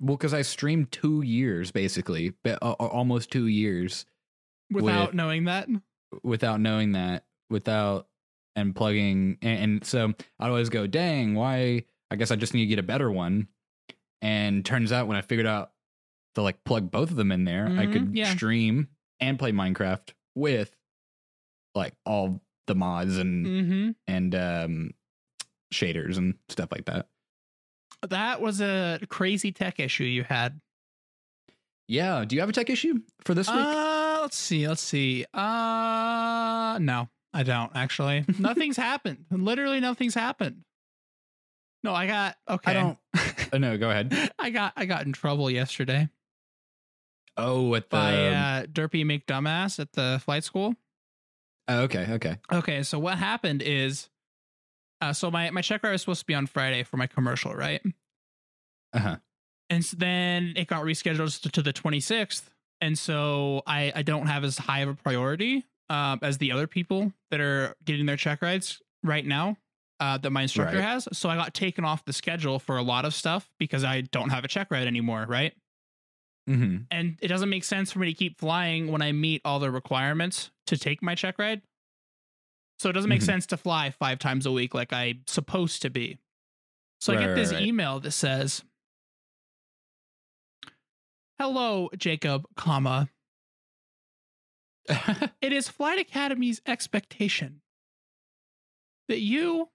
[0.00, 4.04] Well, because I streamed two years basically, but uh, almost two years
[4.70, 5.68] Without With- knowing that,
[6.22, 8.06] without knowing that, without
[8.54, 12.60] and plugging, and, and so I'd always go, "Dang, why?" I guess I just need
[12.60, 13.48] to get a better one.
[14.20, 15.70] And turns out when I figured out
[16.38, 18.30] to like plug both of them in there, I Mhm, could yeah.
[18.34, 18.88] stream
[19.20, 20.74] and play Minecraft with
[21.74, 23.90] like all the mods and mm-hmm.
[24.06, 24.90] and um
[25.74, 27.08] shaders and stuff like that.
[28.08, 30.60] that was a crazy tech issue you had.
[31.88, 32.24] Yeah.
[32.24, 33.56] Do you have a tech issue for this week?
[33.58, 34.68] Uh, let's see.
[34.68, 35.24] Let's see.
[35.34, 38.24] Uh, no, I don't actually.
[38.38, 39.24] Nothing's happened.
[39.32, 40.62] Literally, nothing's happened.
[41.82, 42.70] No, I got okay.
[42.70, 42.98] I don't.
[43.52, 44.14] Oh, no, go ahead.
[44.38, 46.08] I got I got in trouble yesterday
[47.38, 47.96] Oh, at the.
[47.96, 50.74] by uh, Derpy McDumbass at the flight school.
[51.68, 52.06] oh, okay.
[52.10, 52.36] Okay.
[52.52, 54.08] Okay, so what happened is,
[55.00, 57.54] uh, so my my check ride was supposed to be on Friday for my commercial,
[57.54, 57.80] right?
[58.92, 59.16] Uh huh.
[59.70, 62.42] And so then it got rescheduled to, to the 26th,
[62.80, 66.66] and so I I don't have as high of a priority um, as the other
[66.66, 69.56] people that are getting their check rides right now
[70.00, 70.84] uh, that my instructor Right.
[70.84, 71.06] has.
[71.12, 74.30] So I got taken off the schedule for a lot of stuff because I don't
[74.30, 75.52] have a check ride anymore, right?
[76.48, 76.76] Mm-hmm.
[76.90, 79.70] And it doesn't make sense for me to keep flying when I meet all the
[79.70, 81.62] requirements to take my check ride.
[82.78, 83.26] So it doesn't make Mhm.
[83.26, 86.18] sense to fly five times a week like I'm supposed to be.
[87.00, 87.62] So I Right, get right, this right.
[87.62, 88.64] email that says,
[91.38, 93.08] "Hello, Jacob, comma.
[95.40, 97.60] It is Flight Academy's expectation
[99.08, 99.70] that you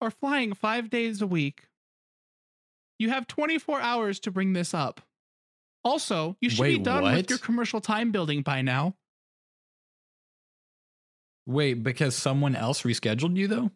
[0.00, 1.68] are flying five days a week.
[2.98, 5.00] You have 24 hours to bring this up.
[5.86, 8.96] Also, you should be Wait, done with your commercial time building by now.
[11.46, 13.70] Wait, because someone else rescheduled you though?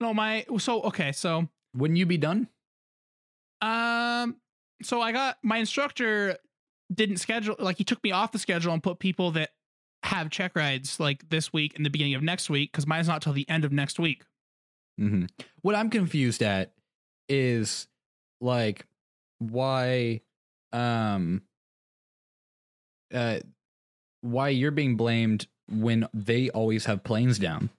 [0.00, 2.48] No, my so okay, so Wouldn't you be done?
[3.62, 4.36] um
[4.82, 6.36] so I got my instructor
[6.92, 9.50] didn't schedule like he took me off the schedule and put people that
[10.02, 13.22] have check rides like this week and the beginning of next week because mine's not
[13.22, 14.24] till the end of next week.
[15.00, 15.24] Mm-hmm.
[15.62, 16.72] What I'm confused at
[17.28, 17.88] is
[18.40, 18.86] like
[19.38, 20.20] why
[20.76, 21.42] um
[23.14, 23.38] uh
[24.20, 27.70] why you're being blamed when they always have planes down.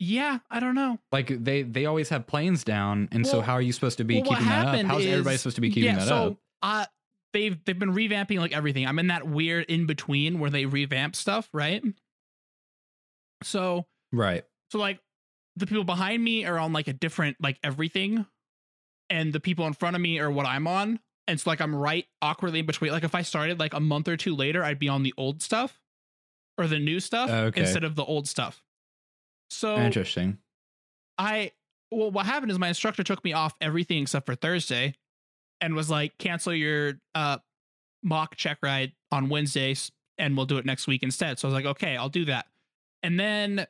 [0.00, 0.98] Yeah, I don't know.
[1.10, 4.20] Like they they always have planes down, and so how are you supposed to be
[4.20, 4.86] well, keeping that up?
[4.86, 6.36] How's everybody supposed to be keeping yeah, that so, up?
[6.62, 6.86] Uh,
[7.32, 8.86] they've they've been revamping like everything.
[8.86, 11.82] I'm in that weird in between where they revamp stuff, right?
[13.42, 14.44] So Right.
[14.70, 15.00] so like
[15.56, 18.24] the people behind me are on like a different like everything,
[19.10, 21.00] and the people in front of me are what I'm on.
[21.26, 22.90] And so like I'm right awkwardly in between.
[22.92, 25.42] Like if I started like a month or two later, I'd be on the old
[25.42, 25.80] stuff
[26.56, 27.60] or the new stuff Okay.
[27.60, 28.62] instead of the old stuff.
[29.50, 30.38] So Interesting.
[31.18, 31.52] I
[31.90, 34.94] well, what happened is my instructor took me off everything except for Thursday,
[35.60, 37.38] and was like, cancel your uh
[38.02, 41.38] mock check ride on Wednesdays, and we'll do it next week instead.
[41.38, 42.46] So I was like, okay, I'll do that.
[43.02, 43.66] And then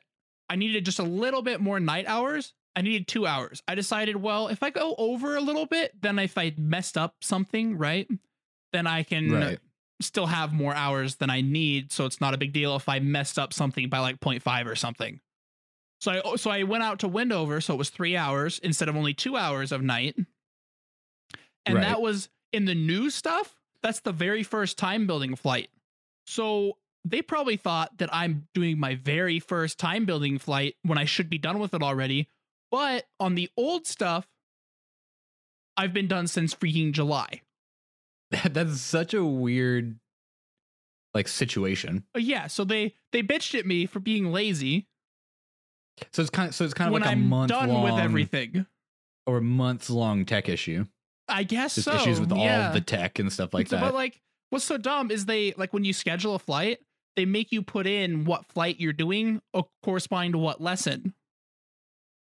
[0.49, 2.53] I needed just a little bit more night hours.
[2.75, 3.61] I needed two hours.
[3.67, 7.15] I decided, well, if I go over a little bit, then if I messed up
[7.21, 8.07] something, right,
[8.71, 9.59] then I can Right.
[10.01, 11.91] still have more hours than I need.
[11.91, 14.75] So it's not a big deal if I messed up something by like 0.5 or
[14.75, 15.19] something.
[15.99, 18.87] So I oh, so I went out to Wendover, so it was three hours instead
[18.87, 20.15] of only two hours of night.
[21.65, 21.81] And Right.
[21.83, 23.55] that was in the new stuff.
[23.83, 25.69] That's the very first time building flight.
[26.25, 31.05] So they probably thought that I'm doing my very first time building flight when I
[31.05, 32.29] should be done with it already.
[32.71, 34.27] But on the old stuff,
[35.77, 37.41] I've been done since freaking July.
[38.49, 39.99] That's such a weird
[41.13, 42.03] like situation.
[42.13, 44.85] But yeah, so they they bitched at me for being lazy
[46.13, 47.99] So it's kind of so it's kind of like a I'm month done long with
[47.99, 48.65] everything.
[49.25, 50.85] or months long tech issue.
[51.27, 51.95] I guess Just so.
[51.95, 52.67] issues with all yeah.
[52.69, 53.81] of the tech and stuff like So- that.
[53.85, 56.79] But like, what's so dumb is they like when you schedule a flight,
[57.15, 61.13] they make you put in what flight you're doing uh, corresponding to what lesson.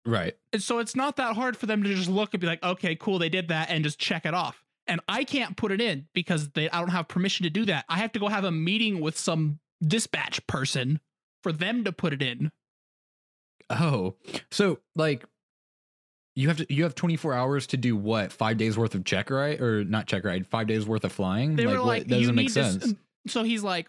[0.09, 0.35] Right.
[0.53, 2.95] And so it's not that hard for them to just look and be like, okay,
[2.95, 4.63] cool, they did that, and just check it off.
[4.87, 7.85] And I can't put it in because they I don't have permission to do that.
[7.89, 10.99] I have to go have a meeting with some dispatch person
[11.43, 12.51] for them to put it in.
[13.69, 14.15] Oh,
[14.49, 15.23] so like
[16.35, 18.31] you have to you have 24 hours to do what?
[18.31, 20.47] Five days worth of check ride or not check ride?
[20.47, 21.55] Five days worth of flying?
[21.55, 22.83] They like, were what- like, doesn't make sense.
[22.83, 22.97] to.
[23.27, 23.87] So he's like,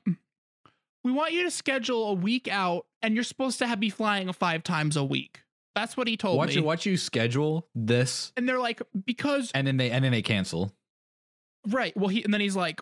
[1.02, 4.30] we want you to schedule a week out, and you're supposed to have be flying
[4.34, 5.40] five times a week.
[5.74, 6.56] That's what he told watch me.
[6.56, 10.22] you watch you schedule this and they're like, because and then they and then they
[10.22, 10.72] cancel.
[11.68, 11.96] right.
[11.96, 12.80] Well, he and then he's like,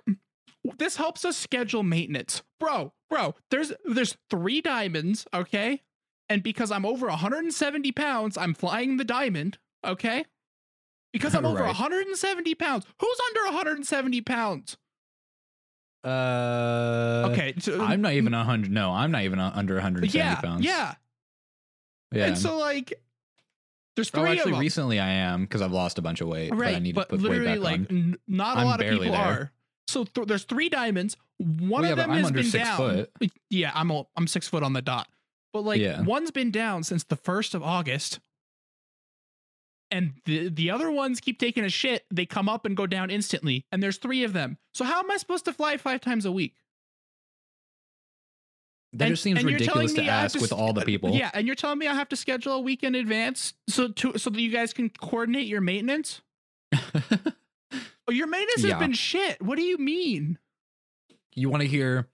[0.78, 2.92] this helps us schedule maintenance, bro.
[3.10, 5.82] Bro, there's there's three diamonds, okay,
[6.28, 10.24] and because I'm over 170 pounds, I'm flying the diamond, okay.
[11.12, 11.66] Because I'm over Right.
[11.68, 12.84] 170 pounds.
[13.00, 14.76] Who's under 170 pounds?
[16.04, 20.64] Uh Okay, so, I'm not even 100 no, I'm not even under 170 yeah, pounds.
[20.64, 20.94] yeah.
[22.12, 22.26] Yeah.
[22.26, 22.94] And so like,
[23.96, 24.60] there's oh, three actually of them.
[24.60, 27.16] recently I am cuz I've lost a bunch of weight, but I need but to
[27.16, 27.86] put weight literally back like on.
[27.90, 29.20] n- not a I'm lot of people there.
[29.20, 29.52] are.
[29.88, 31.16] So th- there's three diamonds.
[31.38, 32.76] One Well, of yeah, them has been six down.
[32.76, 33.10] foot.
[33.50, 35.08] Yeah, I'm a, I'm six foot on the dot.
[35.52, 36.02] But like Yeah.
[36.02, 38.20] one's been down since the first of August,
[39.90, 42.04] and the the other ones keep taking a shit.
[42.10, 44.58] They come up and go down instantly, and there's three of them.
[44.74, 46.54] So how am I supposed to fly five times a week?
[48.94, 51.10] That And- just seems ridiculous to me I have ask to with all the people.
[51.14, 54.16] Yeah, and you're telling me I have to schedule a week in advance so to
[54.18, 56.22] so that you guys can coordinate your maintenance.
[58.10, 58.70] Oh, your maintenance Yeah.
[58.74, 59.42] has been shit.
[59.42, 60.38] What do you mean?
[61.34, 62.08] you want to hear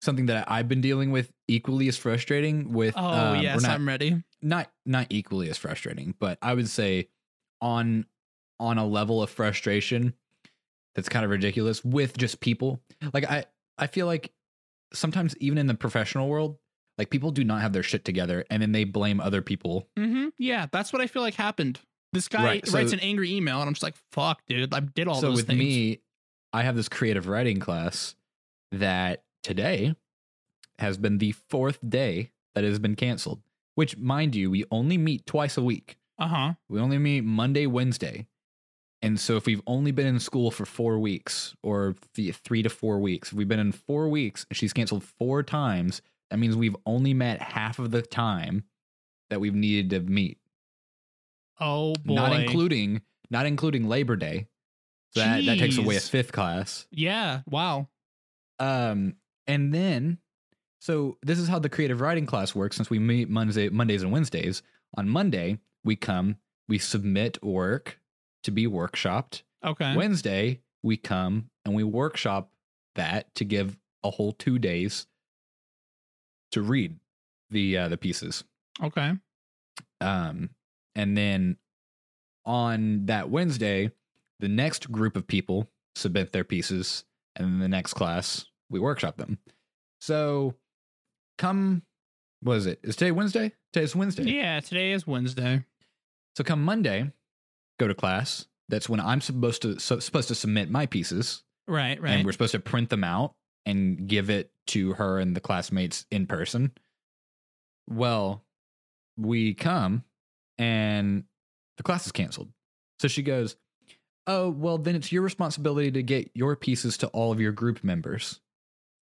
[0.00, 3.86] something that I've been dealing with equally as frustrating with Oh um, yes, not, I'm
[3.88, 4.22] ready.
[4.40, 7.08] not not equally as frustrating, but I would say
[7.60, 8.06] on
[8.60, 10.14] on a level of frustration
[10.94, 12.80] that's kind of ridiculous with just people.
[13.12, 13.44] Like I
[13.76, 14.32] I feel like
[14.92, 16.58] sometimes even in the professional world,
[16.98, 19.86] Like people do not have their shit together and then they blame other people.
[19.98, 20.28] Mm-hmm.
[20.38, 21.78] Yeah, that's what I feel like happened.
[22.14, 24.72] This guy Right, so- writes an angry email, and I'm just like, "Fuck, dude!
[24.72, 26.00] I did all so those with things." me,
[26.54, 28.14] I have this creative writing class
[28.72, 29.94] that today
[30.78, 33.42] has been the fourth day that has been canceled.
[33.74, 35.98] Which, mind you, we only meet twice a week.
[36.18, 36.54] uh huh.
[36.70, 38.26] We only meet Monday, Wednesday.
[39.06, 42.68] And so if we've only been in school for four weeks or th- three to
[42.68, 46.56] four weeks, if we've been in four weeks and she's canceled four times, that means
[46.56, 48.64] we've only met half of the time
[49.30, 50.38] that we've needed to meet.
[51.60, 52.14] Oh boy.
[52.14, 54.48] Not including not including Labor Day.
[55.14, 56.88] So that, that takes away a fifth class.
[56.90, 57.42] Yeah.
[57.46, 57.86] Wow.
[58.58, 59.14] Um,
[59.46, 60.18] and then,
[60.80, 62.76] so this is how the creative writing class works.
[62.76, 64.64] Since we meet Monday, Mondays and Wednesdays,
[64.96, 66.38] on Monday we come,
[66.68, 68.00] we submit work
[68.46, 69.42] to be workshopped.
[69.64, 69.94] Okay.
[69.94, 72.50] Wednesday we come and we workshop
[72.94, 75.06] that to give a whole two days
[76.52, 76.96] to read
[77.50, 78.44] the uh, the pieces.
[78.82, 79.12] okay.
[80.00, 80.50] Um,
[80.94, 81.56] and then
[82.44, 83.90] on that Wednesday,
[84.40, 87.04] the next group of people submit their pieces,
[87.34, 89.38] and then the next class we workshop them.
[90.00, 90.54] So,
[91.38, 91.82] come,
[92.42, 92.78] what is it?
[92.82, 93.52] Is today Wednesday?
[93.72, 94.24] Today's Wednesday.
[94.24, 94.60] Yeah.
[94.60, 95.64] Today is Wednesday.
[96.36, 97.10] So come Monday,
[97.78, 98.46] go to class.
[98.68, 102.00] That's when I'm supposed to so, supposed to submit my pieces, Right.
[102.00, 102.12] Right.
[102.12, 103.34] and we're supposed to print them out
[103.64, 106.72] and give it to her and the classmates in person.
[107.88, 108.44] Well,
[109.16, 110.04] we come
[110.58, 111.24] and
[111.76, 112.50] the class is canceled.
[113.00, 113.56] So she goes,
[114.26, 117.84] Oh, well, then it's your responsibility to get your pieces to all of your group
[117.84, 118.40] members.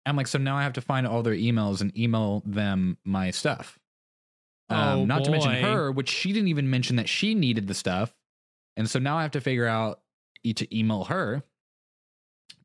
[0.05, 3.31] I'm like, So now I have to find all their emails and email them my
[3.31, 3.79] stuff.
[4.69, 7.73] Um, Oh, not to mention her, which she didn't even mention that she needed the
[7.73, 8.13] stuff.
[8.77, 9.99] And so now I have to figure out
[10.55, 11.43] to email her.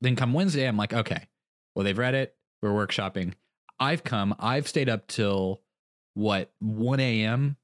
[0.00, 1.26] Then come Wednesday, I'm like, okay,
[1.74, 2.36] well, they've read it.
[2.62, 3.32] We're workshopping.
[3.80, 5.62] I've come, I've stayed up till
[6.14, 7.56] what, 1 a.m.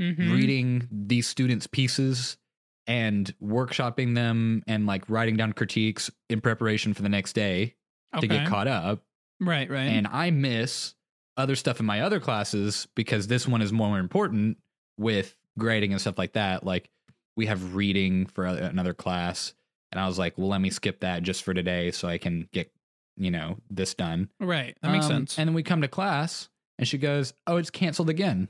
[0.00, 0.32] Mhm.
[0.32, 2.38] reading these students' pieces
[2.86, 7.76] and workshopping them and like writing down critiques in preparation for the next day
[8.18, 9.04] to get caught up.
[9.40, 9.70] Right.
[9.70, 9.82] Right.
[9.84, 10.94] And I miss
[11.36, 14.56] other stuff in my other classes because this one is more important
[14.96, 16.64] with grading and stuff like that.
[16.64, 16.90] Like
[17.40, 19.54] we have reading for another class.
[19.92, 22.46] And I was like, well, let me skip that just for today so I can
[22.52, 22.70] get,
[23.16, 24.28] you know, this done.
[24.38, 24.76] right.
[24.82, 25.38] That makes Um, sense.
[25.38, 28.48] And then we come to class and she goes, Oh, it's canceled again.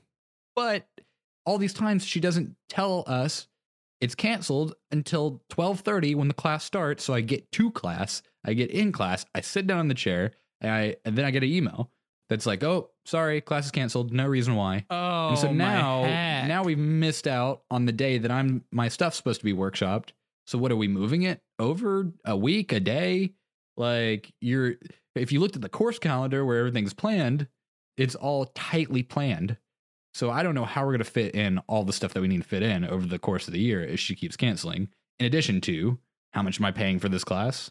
[0.57, 0.88] But
[1.46, 3.46] all these times she doesn't tell us
[4.00, 7.05] it's canceled until 12:30 when the class starts.
[7.05, 10.33] So I get to class, I get in class, I sit down in the chair,
[10.61, 11.90] and I and then I get an email
[12.31, 14.87] that's like, Oh, sorry, class is canceled, no reason why.
[14.88, 15.29] oh.
[15.31, 16.05] and so now
[16.47, 20.11] now we've missed out on the day that I'm my stuff's supposed to be workshopped.
[20.47, 23.35] So what are we moving it over a week, a day?
[23.77, 24.77] Like you're
[25.14, 27.47] if you looked at the course calendar where everything's planned,
[27.99, 29.57] it's all tightly planned.
[30.14, 32.27] So I don't know how we're going to fit in all the stuff that we
[32.29, 34.88] need to fit in over the course of the year if she keeps canceling.
[35.21, 35.99] In addition to
[36.33, 37.71] how much am I paying for this class?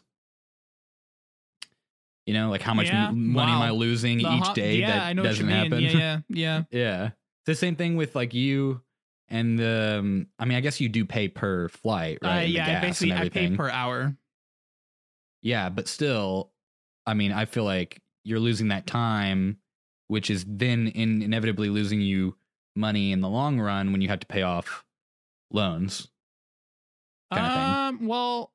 [2.26, 3.62] You know, like how much Yeah, m- money am.
[3.62, 5.80] I losing The each ho- day yeah, that I know doesn't happen?
[5.80, 5.90] Yeah.
[5.96, 6.20] Yeah.
[6.28, 6.62] Yeah.
[6.70, 7.04] Yeah.
[7.06, 8.82] It's the same thing with like you
[9.28, 12.42] and the um, I mean, I guess you do pay per flight, right?
[12.42, 12.78] Uh, yeah.
[12.78, 14.16] I basically, I pay per hour.
[15.42, 16.50] Yeah, but still,
[17.06, 19.56] I mean, I feel like you're losing that time,
[20.08, 22.36] which is then in inevitably losing you
[22.76, 24.84] money in the long run when you have to pay off
[25.50, 26.08] loans.
[27.30, 28.06] Um.
[28.06, 28.52] Well,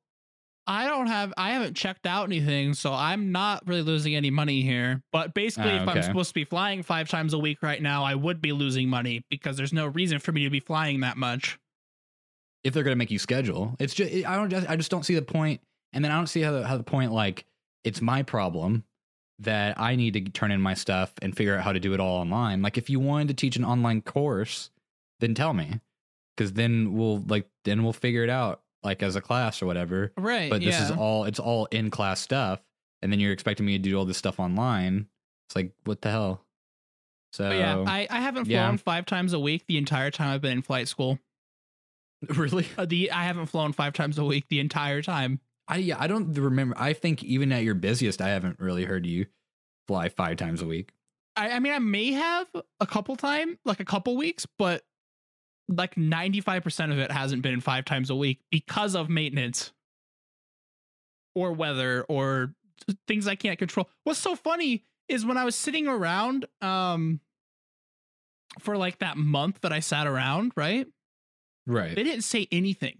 [0.67, 1.34] I don't have.
[1.38, 5.04] I haven't checked out anything, so I'm not really losing any money here.
[5.12, 8.04] But basically, Ah, if I'm supposed to be flying five times a week right now,
[8.04, 11.17] I would be losing money because there's no reason for me to be flying that
[11.17, 11.60] much.
[12.63, 15.13] If they're gonna make you schedule, it's just I don't just I just don't see
[15.13, 15.62] the point.
[15.93, 17.45] And then I don't see how the, how the point like
[17.84, 18.84] it's my problem
[19.39, 21.99] that I need to turn in my stuff and figure out how to do it
[21.99, 22.62] all online.
[22.63, 24.71] Like if you wanted to teach an online course,
[25.19, 25.80] then tell me,
[26.36, 30.13] because then we'll like then we'll figure it out like as a class or whatever.
[30.17, 30.50] Right.
[30.50, 32.62] But this is all it's all in class stuff,
[33.02, 35.08] and then you're expecting me to do all this stuff online.
[35.50, 36.41] It's like what the hell?
[37.34, 38.65] So But yeah, I, I haven't yeah.
[38.65, 41.19] flown five times a week the entire time I've been in flight school.
[42.30, 45.41] really, Uh, the I haven't flown five times a week the entire time.
[45.67, 46.76] I yeah, I don't remember.
[46.78, 49.26] I think even at your busiest, I haven't really heard you
[49.88, 50.93] fly five times a week.
[51.36, 52.48] I, I mean, I may have
[52.80, 54.84] a couple time, like a couple weeks, but
[55.67, 59.71] like 95% of it hasn't been five times a week because of maintenance
[61.34, 62.54] or weather or
[63.08, 63.89] things I can't control.
[64.04, 67.19] What's so funny is when I was sitting around um
[68.60, 70.88] for like that month that I sat around, right?
[71.67, 71.95] Right.
[71.95, 72.99] They didn't say anything.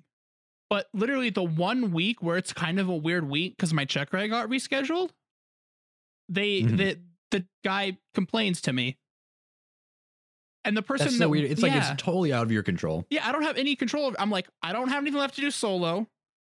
[0.70, 4.12] But literally the one week where it's kind of a weird week because my check
[4.12, 5.12] ride got rescheduled,
[6.28, 6.78] they Mhm.
[6.78, 7.00] the
[7.32, 8.98] the guy complains to me
[10.66, 11.50] and the person That's that so weird.
[11.50, 13.06] It's like it's totally out of your control.
[13.10, 14.08] yeah, I don't have any control.
[14.08, 16.08] Of, I'm like, I don't have anything left to do solo.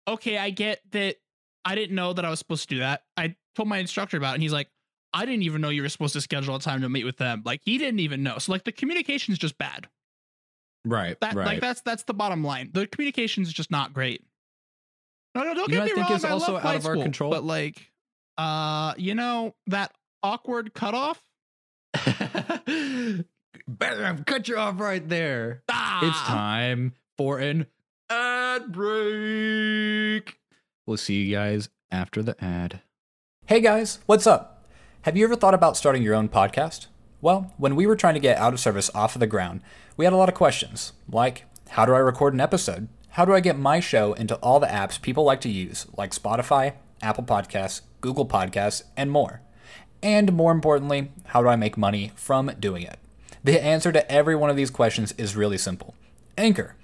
[0.06, 1.16] Okay, I get that.
[1.64, 3.02] I didn't know that I was supposed to do that.
[3.16, 4.68] I told my instructor about it, and he's like,
[5.12, 7.42] I didn't even know you were supposed to schedule a time to meet with them.
[7.44, 8.38] Like he didn't even know.
[8.38, 9.88] So like the communication's just bad.
[10.84, 11.18] Right.
[11.20, 11.46] That right.
[11.46, 12.70] like that's that's the bottom line.
[12.72, 14.24] The communication's just not great.
[15.34, 16.16] No, no, don't You get what me I think wrong.
[16.16, 17.30] is I also love out of our school, control?
[17.30, 17.90] but like,
[18.38, 19.92] uh, you know that
[20.22, 21.22] awkward cutoff.
[23.66, 24.24] Bam!
[24.24, 25.62] Cut you off right there.
[25.68, 26.08] Ah!
[26.08, 27.66] It's time for an
[28.08, 30.38] ad break.
[30.86, 32.82] We'll see you guys after the ad.
[33.46, 34.66] Hey guys, what's up?
[35.02, 36.86] Have you ever thought about starting your own podcast?
[37.20, 39.62] Well, when we were trying to get out of service off of the ground,
[39.96, 42.88] we had a lot of questions, like how do I record an episode?
[43.10, 46.12] How do I get my show into all the apps people like to use, like
[46.12, 49.42] Spotify, Apple Podcasts, Google Podcasts, and more?
[50.02, 52.99] And more importantly, how do I make money from doing it?
[53.42, 55.94] The answer to every one of these questions is really simple
[56.36, 56.74] Anchor.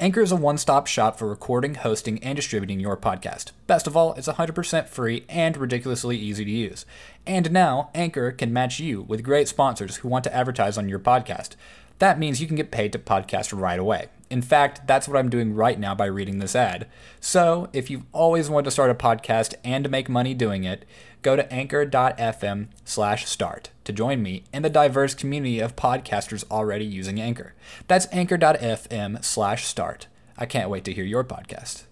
[0.00, 3.52] Anchor is a one stop shop for recording, hosting, and distributing your podcast.
[3.66, 6.86] Best of all, it's 100% free and ridiculously easy to use.
[7.26, 10.98] And now, Anchor can match you with great sponsors who want to advertise on your
[10.98, 11.50] podcast.
[11.98, 14.08] That means you can get paid to podcast right away.
[14.28, 16.88] In fact, that's what I'm doing right now by reading this ad.
[17.20, 20.84] So, if you've always wanted to start a podcast and make money doing it,
[21.22, 26.84] go to anchor.fm slash start to join me in the diverse community of podcasters already
[26.84, 27.54] using Anchor.
[27.86, 30.08] That's anchor.fm slash start.
[30.36, 31.84] I can't wait to hear your podcast.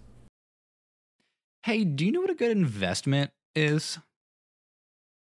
[1.63, 3.97] Hey, do you know what a good investment is?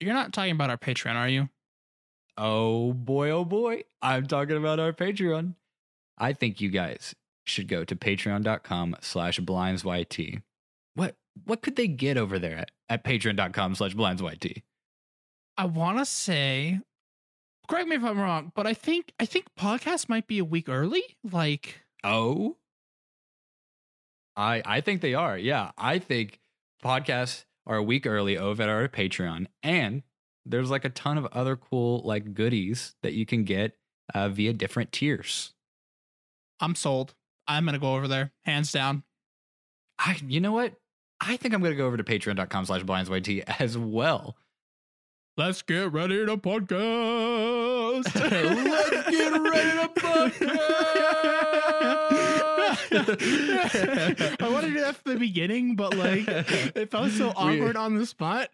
[0.01, 1.49] You're not talking about our Patreon, are you?
[2.37, 3.85] Oh boy, oh boy.
[4.03, 5.55] I'm talking about our Patreon.
[6.19, 7.15] I think you guys
[7.47, 10.43] should go to patreon.com slash blindsyt.
[10.95, 14.63] What what could they get over there at, at patreon.com slash blindsyt?
[15.57, 16.81] I want to say,
[17.69, 20.69] correct me if I'm wrong, but I think I think podcast might be a week
[20.69, 21.03] early.
[21.31, 22.57] Like, Oh.
[24.37, 25.39] I I think they are.
[25.39, 25.71] Yeah.
[25.79, 26.41] I think
[26.85, 29.47] podcasts are a week early over at our Patreon.
[29.63, 30.03] And
[30.45, 33.77] there's like a ton of other cool like goodies that you can get
[34.15, 35.53] uh, via different tiers.
[36.65, 37.15] I'm sold.
[37.47, 39.03] I'm gonna go over there, hands down.
[39.99, 40.73] I you know what?
[41.21, 44.37] I think I'm gonna go over to patreon.com slash blindsyt as well.
[45.37, 48.05] Let's get ready to podcast.
[48.15, 50.61] Let's get ready to podcast.
[54.41, 57.97] I wanted to do that from the beginning, but like it felt so awkward on
[57.97, 58.49] the spot.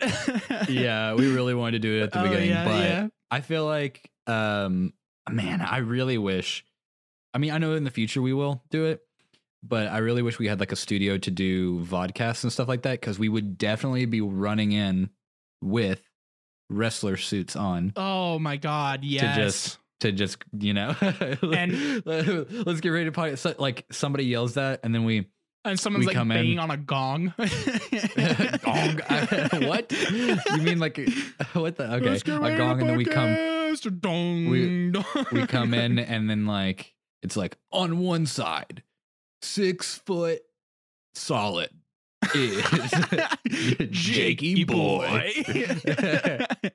[0.69, 3.09] yeah, we really wanted to do it at the Oh, beginning, yeah, but yeah.
[3.31, 4.95] I feel like um
[5.31, 6.65] man, I really wish
[7.35, 9.03] I mean, I know in the future we will do it,
[9.63, 12.83] but I really wish we had like a studio to do vodcasts and stuff like
[12.83, 15.11] that cuz we would definitely be running in
[15.63, 16.03] with
[16.69, 19.21] wrestler suits on Oh my god, yes.
[19.37, 23.39] to just to just, you know, And- let's get ready to podcast.
[23.39, 25.27] So, like somebody yells that and then we
[25.63, 27.35] and someone's we like come in- banging on a gong.
[27.39, 29.01] gong.
[29.69, 29.93] what?
[29.93, 30.99] You mean like
[31.53, 32.17] what the okay?
[32.17, 33.37] A gong and then we come.
[34.01, 35.05] Dong, we- dong.
[35.33, 38.83] we come in and then like it's like on one side
[39.43, 40.43] six foot
[41.15, 41.71] solid
[42.35, 42.63] is
[43.91, 45.33] Jakey boy.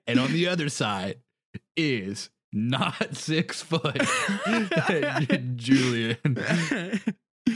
[0.08, 1.18] and on the other side
[1.78, 3.98] is not six foot
[5.56, 6.18] Julian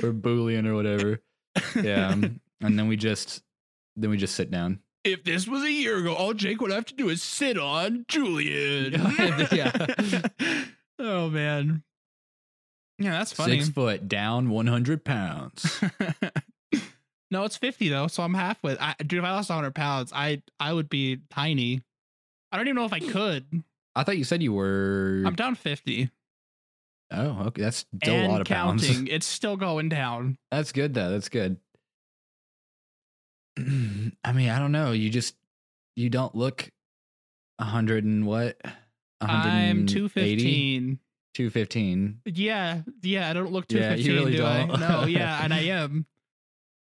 [0.03, 1.21] or Boolean or whatever.
[1.75, 2.09] Yeah.
[2.09, 3.41] um, And then we just
[3.95, 4.79] then we just sit down.
[5.03, 8.05] if this was a year ago, all Jake would have to do is sit on
[8.07, 8.93] Julian.
[9.51, 9.87] Yeah.
[10.99, 11.83] oh man.
[12.99, 13.59] Yeah, that's funny.
[13.59, 15.81] Six foot down, one hundred pounds.
[17.31, 18.77] no, it's 50 though, so I'm halfway.
[18.77, 21.81] I, dude, if I lost 100 pounds, I I would be tiny.
[22.51, 23.63] I don't even know if I could.
[23.95, 25.23] I thought you said you were.
[25.25, 26.09] I'm down 50
[27.11, 27.61] oh, okay.
[27.61, 28.93] That's still and a lot of counting.
[28.93, 29.09] pounds.
[29.11, 30.37] It's still going down.
[30.51, 31.11] That's good though.
[31.11, 31.57] That's good.
[33.57, 34.91] I mean, I don't know.
[34.91, 35.35] You just
[35.95, 36.69] you don't look
[37.57, 38.59] a hundred and what?
[39.21, 40.97] I'm 180?
[41.39, 42.19] 215.
[42.25, 42.35] 215.
[42.35, 44.65] Yeah, yeah, I don't look Yeah, 215, you really do I?
[44.65, 44.79] don't.
[44.79, 46.05] No, yeah, and I am.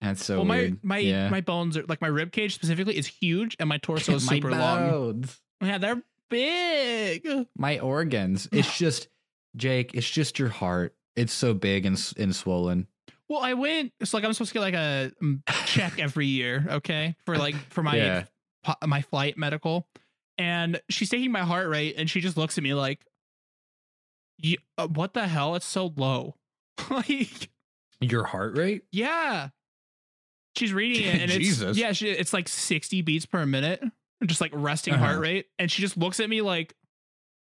[0.02, 0.84] That's so well, my weird.
[0.84, 1.30] my yeah.
[1.30, 4.50] my bones are like my rib cage specifically is huge, and my torso is super
[4.50, 5.26] long.
[5.62, 7.28] Yeah, they're big.
[7.56, 8.50] My organs.
[8.52, 9.10] It's just
[9.56, 9.94] Jake.
[9.94, 10.96] It's just your heart.
[11.16, 12.88] It's so big and and swollen.
[13.30, 13.94] Well, I went.
[14.00, 17.56] It's like I'm supposed to get like a mm, check every year, okay, for like
[17.70, 18.24] for my Yeah.
[18.86, 19.88] my flight medical,
[20.40, 23.06] and she's taking my heart rate, and she just looks at me like,
[24.42, 25.56] "You- uh, "What the hell?
[25.56, 26.36] It's so low."
[26.90, 27.50] like,
[28.00, 28.84] Your heart rate?
[28.92, 29.50] yeah,
[30.56, 31.78] she's reading it, and it's Jesus.
[31.78, 33.84] yeah, she, it's like 60 beats per minute,
[34.26, 35.22] just like resting heart Uh-huh.
[35.22, 36.74] rate, and she just looks at me like,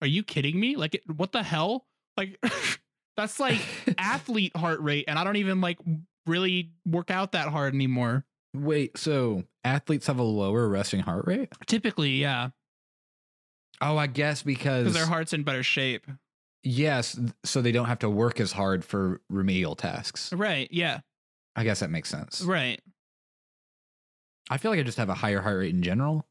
[0.02, 0.76] "Are you kidding me?
[0.76, 1.88] Like, it, what the hell?
[2.18, 2.38] Like
[3.18, 3.60] that's like
[3.98, 5.80] athlete heart rate, and I don't even like
[6.28, 8.26] really work out that hard anymore.
[8.56, 11.50] Wait, so athletes have a lower resting heart rate?
[11.66, 12.50] Typically, yeah,
[13.82, 16.06] Oh, I guess because their heart's in better shape.
[16.64, 20.32] Yes, so they don't have to work as hard for remedial tasks.
[20.32, 20.70] Right.
[20.72, 21.01] Yeah.
[21.55, 22.41] I guess that makes sense.
[22.41, 22.80] Right.
[24.49, 26.26] I feel like I just have a higher heart rate in general.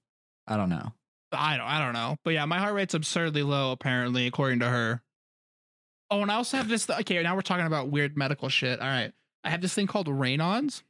[0.46, 0.92] I don't know.
[1.32, 1.66] I don't.
[1.66, 2.16] I don't know.
[2.24, 5.02] But yeah, my heart rate's absurdly low, apparently, according to her.
[6.10, 6.88] Oh, and I also have this.
[6.90, 8.80] Okay, now we're talking about weird medical shit.
[8.80, 9.12] All right,
[9.44, 10.82] I have this thing called Raynaud's.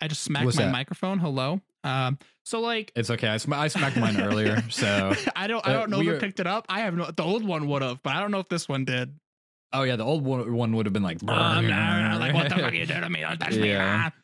[0.00, 0.72] I just smacked What's my that?
[0.72, 1.18] microphone.
[1.18, 1.60] Hello.
[1.84, 2.18] Um.
[2.44, 3.28] So like, It's okay.
[3.28, 5.66] I, sm- I smacked mine earlier, so I don't.
[5.66, 6.66] I Uh, don't know we if are- it picked it up.
[6.68, 7.10] I have no.
[7.10, 9.14] The old one would have, but I don't know if this one did.
[9.72, 12.72] oh yeah, the old one, one would have been like, Um, like what the fuck
[12.74, 13.20] you did to me?
[13.20, 13.70] Don't touch me.
[13.70, 14.10] Yeah.
[14.10, 14.16] ah.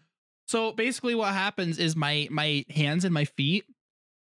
[0.48, 3.64] So basically, what happens is my my hands and my feet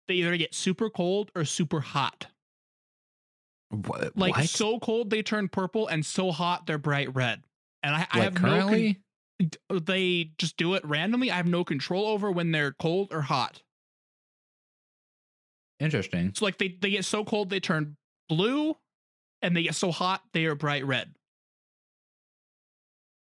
[0.07, 2.27] they either get super cold or super hot.
[3.69, 4.15] What?
[4.17, 4.47] Like what?
[4.49, 7.41] so cold they turn purple, and so hot they're bright red.
[7.81, 8.39] And I, I Like have no.
[8.41, 8.99] Con- currently.
[9.69, 11.29] They just do it randomly.
[11.31, 13.61] I have no control over when they're cold or hot.
[15.79, 16.31] Interesting.
[16.35, 17.97] So like they they get so cold they turn
[18.29, 18.75] blue,
[19.41, 21.13] and they get so hot they are bright red.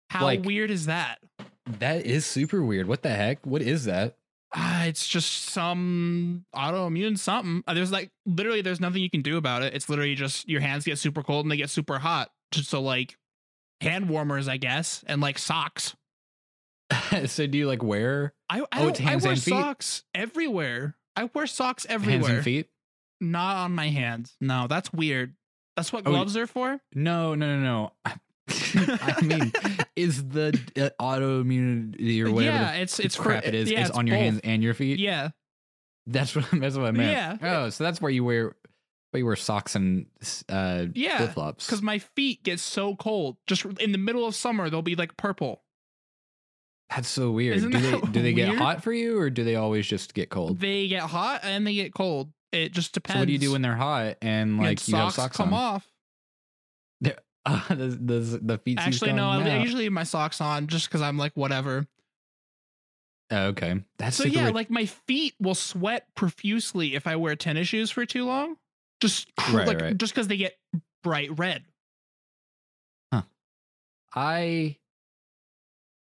[0.09, 1.19] How Like- weird is that?
[1.79, 2.87] That is super weird.
[2.87, 3.45] What the heck?
[3.45, 4.15] What is that?
[4.55, 7.61] Ah, it's just some autoimmune something.
[7.67, 9.73] Uh, There's like literally there's nothing you can do about it.
[9.73, 12.31] It's literally just your hands get super cold and they get super hot.
[12.51, 13.17] Just so like
[13.81, 15.95] hand warmers, I guess, and like socks.
[17.25, 20.95] so do you like wear I I, Oh, I wear socks everywhere.
[21.15, 22.19] I wear socks everywhere.
[22.19, 22.69] hands and feet?
[23.19, 24.35] Not on my hands.
[24.39, 25.35] No, that's weird.
[25.75, 26.79] That's what Oh, gloves are for.
[26.93, 28.15] No, no, no, no.
[28.75, 29.51] I mean,
[29.95, 33.89] is the uh, autoimmunity or whatever yeah, it's it's crap for, it is Yeah, is
[33.89, 34.23] it's on your both.
[34.23, 34.99] hands and your feet?
[34.99, 35.29] Yeah,
[36.05, 37.11] That's what that's what I meant.
[37.41, 37.63] Yeah.
[37.65, 38.55] Oh, so that's where you wear
[39.11, 40.05] where you wear socks and
[40.49, 41.65] uh Yeah, flip flops.
[41.65, 43.37] because my feet get so cold.
[43.47, 45.63] Just in the middle of summer, they'll be like purple.
[46.89, 47.57] that's so weird.
[47.57, 48.59] Isn't do they do they get weird?
[48.59, 50.59] hot for you or do they always just get cold?
[50.59, 52.31] They get hot and they get cold.
[52.51, 53.15] It just depends.
[53.15, 55.53] So what do you do when they're hot and And like you have socks come
[55.53, 55.75] on?
[55.75, 55.87] off?
[57.49, 59.29] Uh, the, the, the feet Actually, no.
[59.29, 61.87] I I usually leave my socks on just because I'm like whatever.
[63.31, 64.53] Oh, okay, that's So yeah, weird.
[64.55, 68.57] like my feet will sweat profusely if I wear tennis shoes for too long.
[68.99, 69.97] Just Right, like right.
[69.97, 70.57] just because they get
[71.03, 71.63] bright red.
[73.13, 73.21] Huh.
[74.15, 74.77] I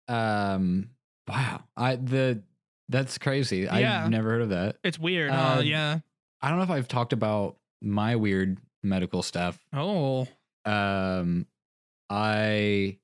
[0.08, 0.90] um
[1.28, 1.64] wow.
[1.78, 2.44] I the
[2.90, 3.60] that's crazy.
[3.62, 4.04] Yeah.
[4.04, 4.76] I've never heard of that.
[4.84, 5.32] It's weird.
[5.32, 6.00] Uh, Uh, yeah.
[6.42, 9.58] I don't know if I've talked about my weird medical stuff.
[9.72, 10.28] Oh.
[10.66, 11.48] Um
[12.10, 12.98] I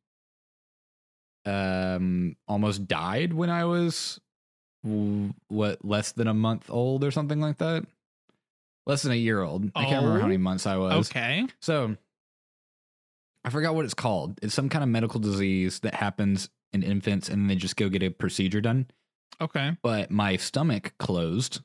[1.46, 4.20] um almost died when I was
[5.48, 7.86] what less than a month old or something like that.
[8.90, 9.72] Less than a year old.
[9.76, 11.10] I can't remember how Oh, many months I was.
[11.10, 11.46] Okay.
[11.62, 11.96] So
[13.46, 14.40] I forgot what it's called.
[14.42, 18.04] It's some kind of medical disease that happens in infants and they just go get
[18.04, 18.88] a procedure done.
[19.40, 19.78] Okay.
[19.82, 21.62] But my stomach closed.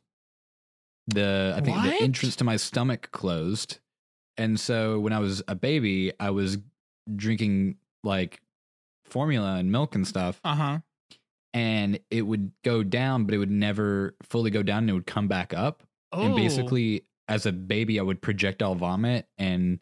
[1.09, 1.99] The I think What?
[1.99, 3.79] the entrance to my stomach closed.
[4.37, 6.59] And so when I was a baby, I was
[7.15, 8.41] drinking like
[9.05, 10.79] formula and milk and stuff Uh huh.
[11.53, 15.07] and it would go down but it would never fully go down and it would
[15.07, 16.23] come back up Oh.
[16.23, 19.79] and basically as a baby i would projectile vomit and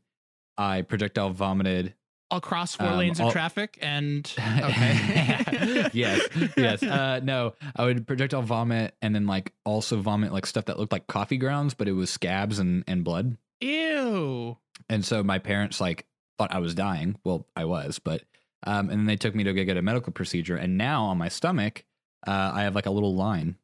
[0.56, 1.94] i projectile vomited
[2.32, 5.88] across four um, lanes of traffic and okay.
[5.92, 6.82] yes yes.
[6.82, 10.92] Uh no i would projectile vomit and then like also vomit like stuff that looked
[10.92, 13.36] like coffee grounds but it was scabs and and blood.
[13.60, 14.56] Ew.
[14.88, 16.06] and so my parents like
[16.38, 17.16] thought i was dying.
[17.24, 18.22] Well i was but
[18.64, 21.18] um and then they took me to go get a medical procedure and now on
[21.18, 21.84] my stomach
[22.26, 23.56] uh i have like a little line.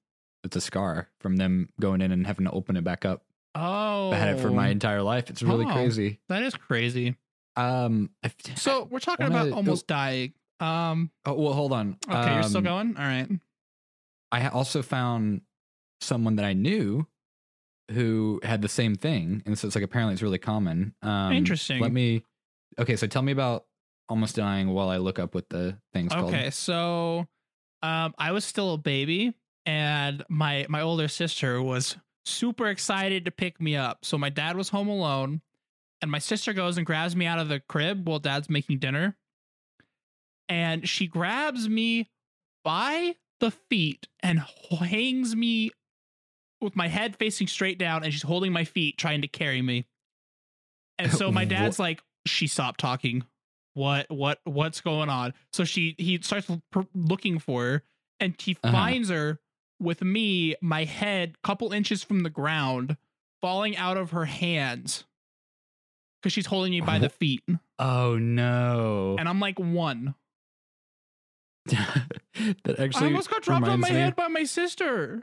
[0.44, 3.24] It's a scar from them going in and having to open it back up
[3.58, 4.10] Oh.
[4.12, 5.72] i had it for my entire life it's really Oh.
[5.72, 7.16] crazy That is crazy.
[7.56, 10.32] um I- So we're talking about go- almost dying.
[10.60, 11.10] Um.
[11.26, 12.96] oh well hold on Okay, you're still Um, going.
[12.96, 13.28] All right.
[14.32, 15.42] I also found
[16.00, 17.06] someone that I knew
[17.92, 20.94] who had the same thing, and so it's like apparently it's really common.
[21.02, 21.80] Um, Interesting.
[21.80, 22.22] Let me.
[22.78, 23.64] Okay, so tell me about
[24.08, 26.26] almost dying while I look up what the thing's called.
[26.34, 27.26] Okay, so
[27.82, 29.32] um I was still a baby
[29.64, 31.96] and my my older sister was
[32.28, 34.04] super excited to pick me up.
[34.04, 35.40] So my dad was home alone
[36.02, 39.16] and my sister goes and grabs me out of the crib while dad's making dinner.
[40.48, 42.08] And she grabs me
[42.64, 44.40] by the feet and
[44.80, 45.70] hangs me
[46.60, 49.86] with my head facing straight down and she's holding my feet trying to carry me.
[50.98, 53.24] And so my dad's like she stopped talking
[53.74, 57.82] what what what's going on so she he starts pr- looking for her
[58.18, 58.72] and he Uh-huh.
[58.72, 59.38] finds her
[59.80, 62.96] with me my head couple inches from the ground
[63.40, 65.04] falling out of her hands
[66.20, 67.44] because she's holding me by the feet,
[67.78, 69.16] Oh no.
[69.18, 70.14] and I'm like one.
[71.66, 75.22] that actually I almost got dropped on my me- head by my sister.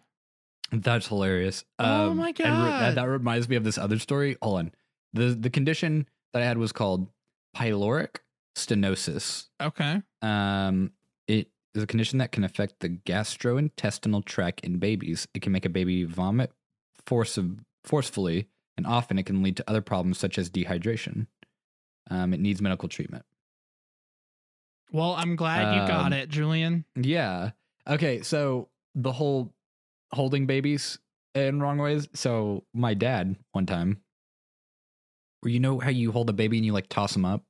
[0.72, 1.64] That's hilarious.
[1.80, 2.82] Oh Um, my and re- God.
[2.82, 4.38] that, that reminds me of this other story.
[4.42, 4.72] Hold on.
[5.14, 7.08] The the condition that I had was called
[7.56, 8.18] pyloric
[8.56, 9.48] stenosis.
[9.62, 10.02] Okay.
[10.22, 10.92] Um,
[11.76, 15.28] is a condition that can affect the gastrointestinal tract in babies.
[15.34, 16.52] It can make a baby vomit
[17.06, 17.38] force
[17.84, 18.48] forcefully,
[18.78, 21.28] and often it can lead to other problems such as dehydration.
[22.10, 23.26] Um, it needs medical treatment.
[24.92, 26.86] Well, I'm glad you got Um, it, Julian.
[26.96, 27.52] Yeah.
[27.88, 28.22] Okay.
[28.22, 29.54] So the whole
[30.12, 31.00] holding babies
[31.34, 32.08] in wrong ways.
[32.14, 34.02] So my dad one time,
[35.42, 37.44] where you know how you hold a baby and you like toss them up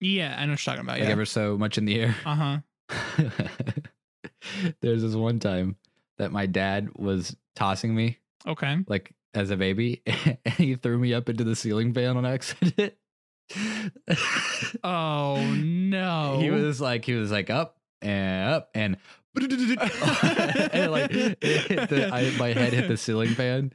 [0.00, 0.98] Yeah, I know what you're talking about.
[1.00, 1.12] like Yeah.
[1.12, 2.14] ever so much in the air.
[2.24, 2.58] Uh huh.
[4.80, 5.76] There's this one time
[6.18, 8.78] that my dad was tossing me Okay.
[8.86, 12.94] like as a baby, and he threw me up into the ceiling fan on accident.
[14.82, 16.38] Oh no.
[16.40, 18.96] He was like, he was like up and up and.
[19.36, 19.44] and
[20.92, 23.72] like the, I, my head hit the ceiling fan,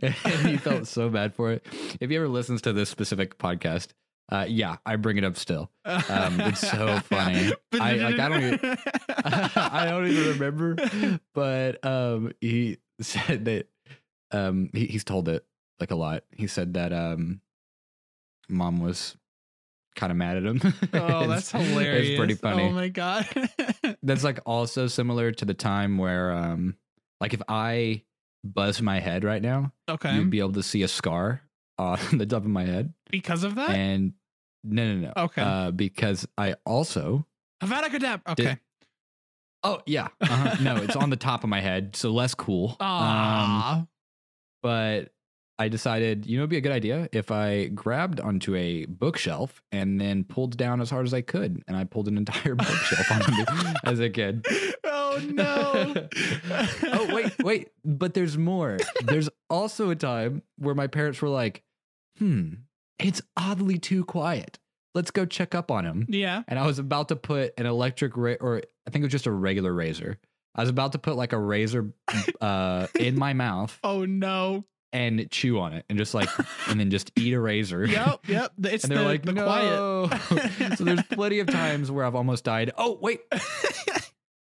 [0.00, 0.14] and
[0.46, 1.66] he felt so bad for it.
[2.00, 3.88] If he ever listens to this specific podcast,
[4.30, 5.70] uh, yeah, I bring it up still.
[5.84, 7.52] Um, it's so funny.
[7.72, 8.78] I- like, I don't even-
[9.56, 10.76] I don't even remember,
[11.34, 13.68] but um, he said that
[14.32, 15.44] um, he, he's told it
[15.80, 16.24] like a lot.
[16.30, 17.40] He said that um,
[18.48, 19.16] mom was
[19.96, 20.60] kind of mad at him.
[20.94, 22.10] Oh, that's hilarious.
[22.10, 22.62] It's pretty funny.
[22.64, 23.26] Oh my god.
[24.02, 26.76] That's like also similar to the time where um,
[27.20, 28.02] like if I
[28.44, 30.14] buzz my head right now, okay.
[30.14, 31.42] you'd be able to see a scar
[31.78, 32.94] on the top of my head.
[33.10, 33.70] because of that?
[33.70, 34.12] And
[34.64, 35.12] no, no, no.
[35.24, 35.42] Okay.
[35.42, 37.26] Uh, because I also
[37.62, 38.20] Avada Kedavra.
[38.32, 38.58] Okay.
[39.62, 40.56] Oh yeah, uh-huh.
[40.62, 42.70] no, it's on the top of my head, so less cool.
[42.70, 43.86] Um, Ah.
[44.62, 45.12] but
[45.58, 49.60] I decided, you know, it'd be a good idea if I grabbed onto a bookshelf
[49.70, 53.12] and then pulled down as hard as I could, and I pulled an entire bookshelf
[53.12, 53.44] onto me
[53.84, 54.46] as a kid.
[54.84, 55.94] oh no.
[56.94, 58.78] oh wait, wait, but there's more.
[59.04, 61.62] There's also a time where my parents were like,
[62.18, 62.54] "Hmm,
[63.00, 64.58] it's oddly too quiet.
[64.94, 66.42] Let's go check up on him." Yeah.
[66.48, 69.26] and I was about to put an electric ra- or I think it was just
[69.26, 70.18] a regular razor.
[70.54, 71.92] I was about to put like a razor
[72.40, 74.64] uh, in my mouth Oh no.
[74.92, 76.28] and chew on it and just like
[76.68, 77.84] and then just eat a razor.
[77.88, 78.20] Yep.
[78.26, 78.52] Yep.
[78.64, 80.08] It's and they're the, like, the no.
[80.08, 80.76] quiet.
[80.78, 82.72] so there's plenty of times where I've almost died.
[82.76, 83.20] Oh wait,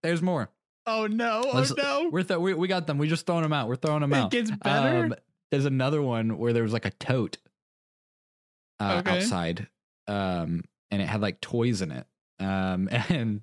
[0.02, 0.50] there's more.
[0.86, 1.42] oh no.
[1.44, 2.08] Oh Let's- no.
[2.12, 2.98] We're th- we, we got them.
[2.98, 3.68] We just throwing them out.
[3.68, 4.30] We're throwing them It out.
[4.30, 5.04] gets better.
[5.06, 5.14] Um,
[5.50, 7.38] there's another one where there was like a tote
[8.80, 9.10] uh, Okay.
[9.12, 9.68] outside,
[10.06, 12.06] um, and it had like toys in it.
[12.40, 13.42] Um, and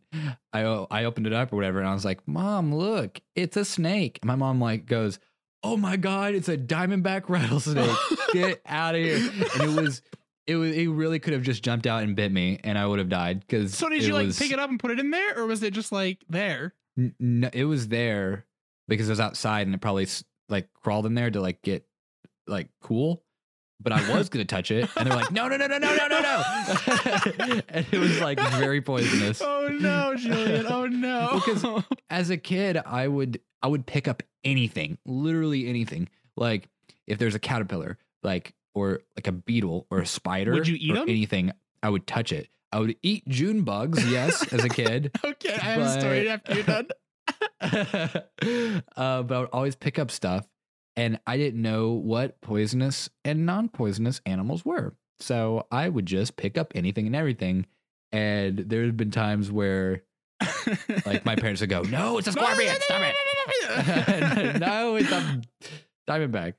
[0.54, 0.64] I
[1.04, 4.28] opened it up or whatever, and I was like, "Mom, look, it's a snake." And
[4.28, 5.20] my mom like goes,
[5.64, 7.98] "Oh my god, it's a diamondback rattlesnake!
[8.34, 9.18] Get out of here!"
[9.56, 10.02] And it was.
[10.48, 10.76] It was.
[10.76, 13.40] It really could have just jumped out and bit me, and I would have died.
[13.40, 15.64] Because so did you like pick it up and put it in there, or was
[15.64, 16.76] it just like there?
[17.20, 18.46] No, it was there
[18.88, 20.08] because it was outside and it probably
[20.48, 21.86] like crawled in there to like get
[22.48, 23.24] like cool.
[23.82, 26.08] But I was gonna touch it, and they're like, "No, no, no, no, no, no,
[26.08, 26.44] no, no!"
[27.70, 29.42] and it was like very poisonous.
[29.46, 30.66] Oh no, Julian.
[30.68, 31.32] Oh no.
[31.46, 36.08] Because As a kid, I would I would pick up anything, literally anything.
[36.38, 36.70] Like
[37.08, 40.92] if there's a caterpillar, like or like a beetle or a spider, Would you eat
[40.96, 41.10] or 'em?
[41.10, 41.52] Anything,
[41.84, 42.48] I would touch it.
[42.72, 45.12] I would eat June bugs, yes, as a kid.
[45.26, 46.88] okay, I have a story after you're done.
[47.62, 50.46] uh, but I would always pick up stuff,
[50.96, 54.96] and I didn't know what poisonous and non-poisonous animals were.
[55.20, 57.66] So I would just pick up anything and everything.
[58.12, 60.04] And there have been times where,
[61.06, 62.76] like, my parents would go, "No, it's a scorpion!
[62.82, 64.60] Stop it!
[64.60, 65.42] no, it's a
[66.10, 66.54] diamondback."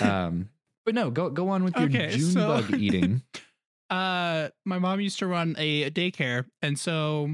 [0.00, 0.48] Um,
[0.84, 3.22] but no, go go on with your Okay, June so- bug eating.
[3.90, 7.28] uh my mom used to run a daycare and so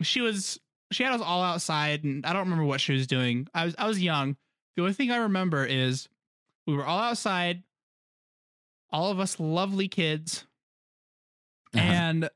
[0.00, 0.58] she was
[0.90, 3.74] she had us all outside and i don't remember what she was doing i was
[3.76, 4.34] i was young
[4.78, 6.08] the only thing i remember is
[6.64, 7.64] we were all outside
[8.92, 10.44] all of us lovely kids
[11.74, 11.84] Uh-huh.
[11.84, 12.30] and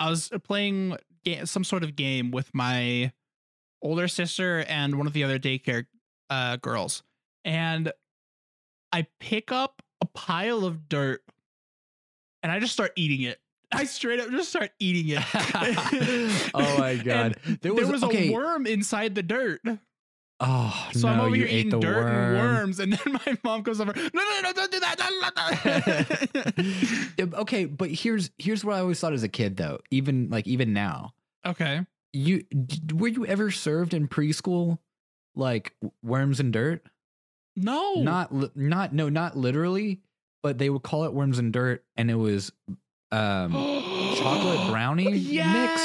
[0.00, 0.96] i was playing
[1.44, 3.12] some sort of game with my
[3.82, 5.86] older sister and one of the other daycare
[6.28, 7.04] uh girls
[7.44, 7.92] and
[8.92, 11.22] i pick up a pile of dirt
[12.42, 13.38] and I just start eating it.
[13.72, 15.22] I straight up just start eating it.
[16.54, 17.36] oh my god!
[17.44, 18.30] There there was, was okay.
[18.30, 19.60] a worm inside the dirt.
[20.42, 21.14] Oh So no!
[21.14, 22.08] I'm over you here ate eating the dirt worm.
[22.16, 23.92] and worms, and then my mom goes over.
[23.94, 24.96] No, no, no, don't do that.
[27.34, 29.80] Okay, but here's here's what I always thought as a kid though.
[29.90, 31.12] Even like even now,
[31.44, 31.84] okay.
[32.12, 34.78] you d- were you ever served in preschool
[35.34, 36.82] like worms and dirt?
[37.56, 37.94] No.
[37.96, 40.00] Not not no not literally,
[40.42, 42.50] but they would call it worms and dirt, and it was
[43.12, 43.52] um,
[44.16, 45.82] chocolate brownie mix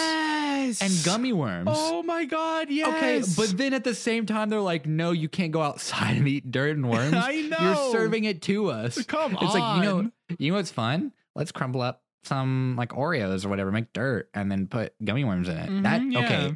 [0.68, 0.82] yes!
[0.82, 1.70] and gummy worms.
[1.72, 2.88] Oh my god, yes.
[2.96, 6.28] Okay, but then at the same time, they're like, "No, you can't go outside and
[6.28, 7.14] eat dirt and worms.
[7.16, 7.58] I know.
[7.60, 9.44] You're serving it to us." come on.
[9.46, 11.12] It's like you know, you know what's fun?
[11.36, 15.48] Let's crumble up some like Oreos or whatever, make dirt, and then put gummy worms
[15.50, 15.84] in it.
[15.84, 16.56] that Mhm, okay,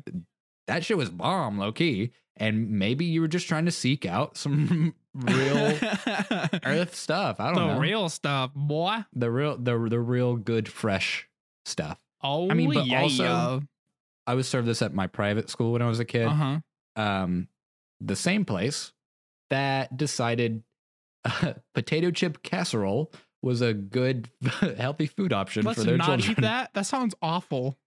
[0.68, 2.12] that shit was bomb, low key.
[2.38, 5.78] And maybe you were just trying to seek out some real
[6.64, 7.40] earth stuff.
[7.40, 9.04] I don't the know real stuff, boy.
[9.14, 11.28] the real the the real good fresh
[11.66, 12.00] stuff.
[12.24, 13.02] Oh, I mean, but yeah.
[13.02, 13.62] also-
[14.30, 16.28] I was served this at my private school when I was a kid.
[16.28, 16.60] uh huh.
[16.96, 17.48] um,
[18.00, 18.94] the same place
[19.50, 20.64] that decided
[21.26, 23.12] uh, potato chip casserole
[23.42, 24.30] was a good,
[24.78, 26.32] healthy food option Let's for their not children.
[26.32, 26.74] eat that.
[26.74, 27.78] That sounds awful.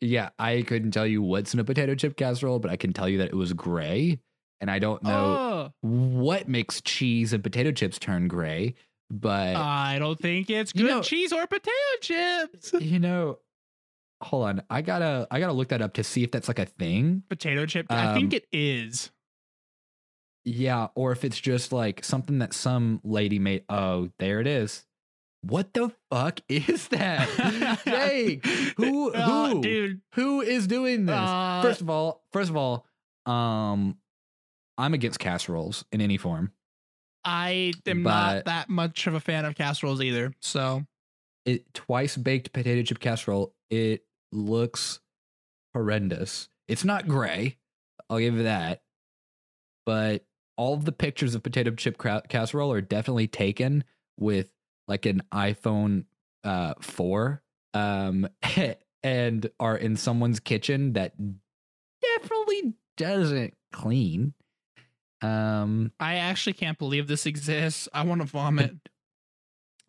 [0.00, 3.08] Yeah, I couldn't tell you what's in a potato chip casserole, but I can tell
[3.08, 4.18] you that it was gray.
[4.62, 8.74] And I don't know what makes cheese and potato chips turn gray,
[9.10, 11.70] but I don't think it's good know- cheese or potato
[12.00, 12.72] chips.
[12.80, 13.38] you know,
[14.22, 16.66] hold on, I gotta, I gotta look that up to see if that's like a
[16.66, 17.22] thing.
[17.28, 17.86] Potato chip.
[17.90, 19.10] I think Um, it is.
[20.44, 23.64] Yeah, or if it's just like something that some lady made.
[23.68, 24.86] Oh, there it is.
[25.42, 27.28] What the fuck is that?
[27.84, 28.44] Jake,
[28.76, 30.00] who Uh, who dude.
[30.14, 31.16] who is doing this?
[31.16, 32.86] Uh, first of all, first of all,
[33.26, 33.96] um,
[34.78, 36.52] I'm against casseroles in any form.
[37.24, 40.32] I am but- not that much of a fan of casseroles either.
[40.40, 40.84] So
[41.44, 43.54] It twice baked potato chip casserole.
[43.68, 45.00] It looks
[45.74, 46.48] horrendous.
[46.68, 47.56] It's not gray.
[48.08, 48.82] I'll give you that.
[49.86, 50.24] But
[50.56, 53.84] all the pictures of potato chip casserole are definitely taken
[54.18, 54.52] with
[54.88, 56.04] like an iPhone
[56.44, 57.42] uh 4
[57.74, 58.28] um
[59.02, 61.14] and are in someone's kitchen that
[62.02, 64.34] definitely doesn't clean.
[65.22, 67.88] Um I actually can't believe this exists.
[67.92, 68.76] I want to vomit.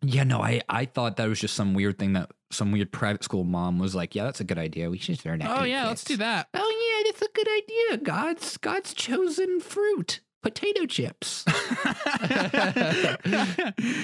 [0.02, 3.24] Yeah, no, I I thought that was just some weird thing that some weird private
[3.24, 4.90] school mom was like, "Yeah, that's a good idea.
[4.90, 6.48] We should start that." oh yeah, let's do that.
[6.54, 8.04] Oh yeah, that's a good idea.
[8.04, 11.44] God's God's chosen fruit, potato chips.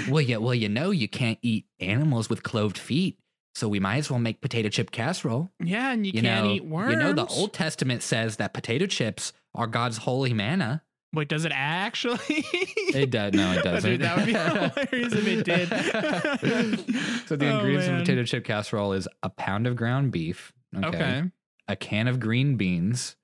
[0.09, 3.19] well, yeah, well, you know, you can't eat animals with cloved feet,
[3.55, 5.51] so we might as well make potato chip casserole.
[5.63, 6.93] yeah, and you, You can't know, eat worms.
[6.93, 10.83] you know, the Old Testament says that potato chips are God's holy manna.
[11.15, 12.19] Wait, does it actually?
[12.29, 13.33] It does.
[13.33, 13.91] No, it doesn't.
[13.91, 14.33] Dude, that would be
[14.93, 15.69] hilarious if it did.
[17.27, 17.95] so the Oh, ingredients man.
[17.97, 20.53] of potato chip casserole is a pound of ground beef.
[20.77, 21.23] Okay.
[21.67, 23.17] a can of green beans,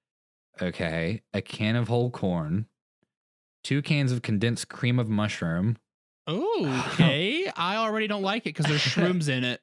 [0.62, 2.66] okay, a can of whole corn,
[3.62, 5.76] two cans of condensed cream of mushroom.
[6.26, 7.50] Oh, okay.
[7.54, 9.60] I already don't like it because there's shrooms in it.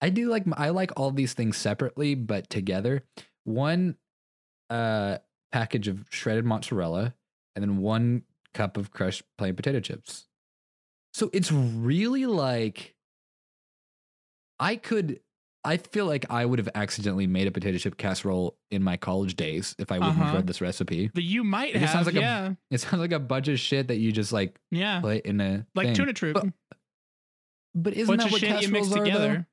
[0.00, 3.04] I do like I like all these things separately, but together.
[3.44, 3.96] One
[4.70, 5.18] uh
[5.52, 7.14] package of shredded mozzarella,
[7.56, 8.22] and then one
[8.54, 10.26] cup of crushed plain potato chips.
[11.12, 12.94] So it's really like
[14.58, 15.20] I could.
[15.62, 19.36] I feel like I would have accidentally made a potato chip casserole in my college
[19.36, 20.36] days if I wouldn't have Uh-huh.
[20.36, 21.10] read this recipe.
[21.12, 23.88] But you might It have, sounds like a- It sounds like a bunch of shit
[23.88, 25.96] that you just like yeah, put in a like thing.
[25.96, 26.34] tuna troop.
[26.34, 26.46] But,
[27.74, 29.44] but isn't bunch that of what shit you mix casseroles are, though?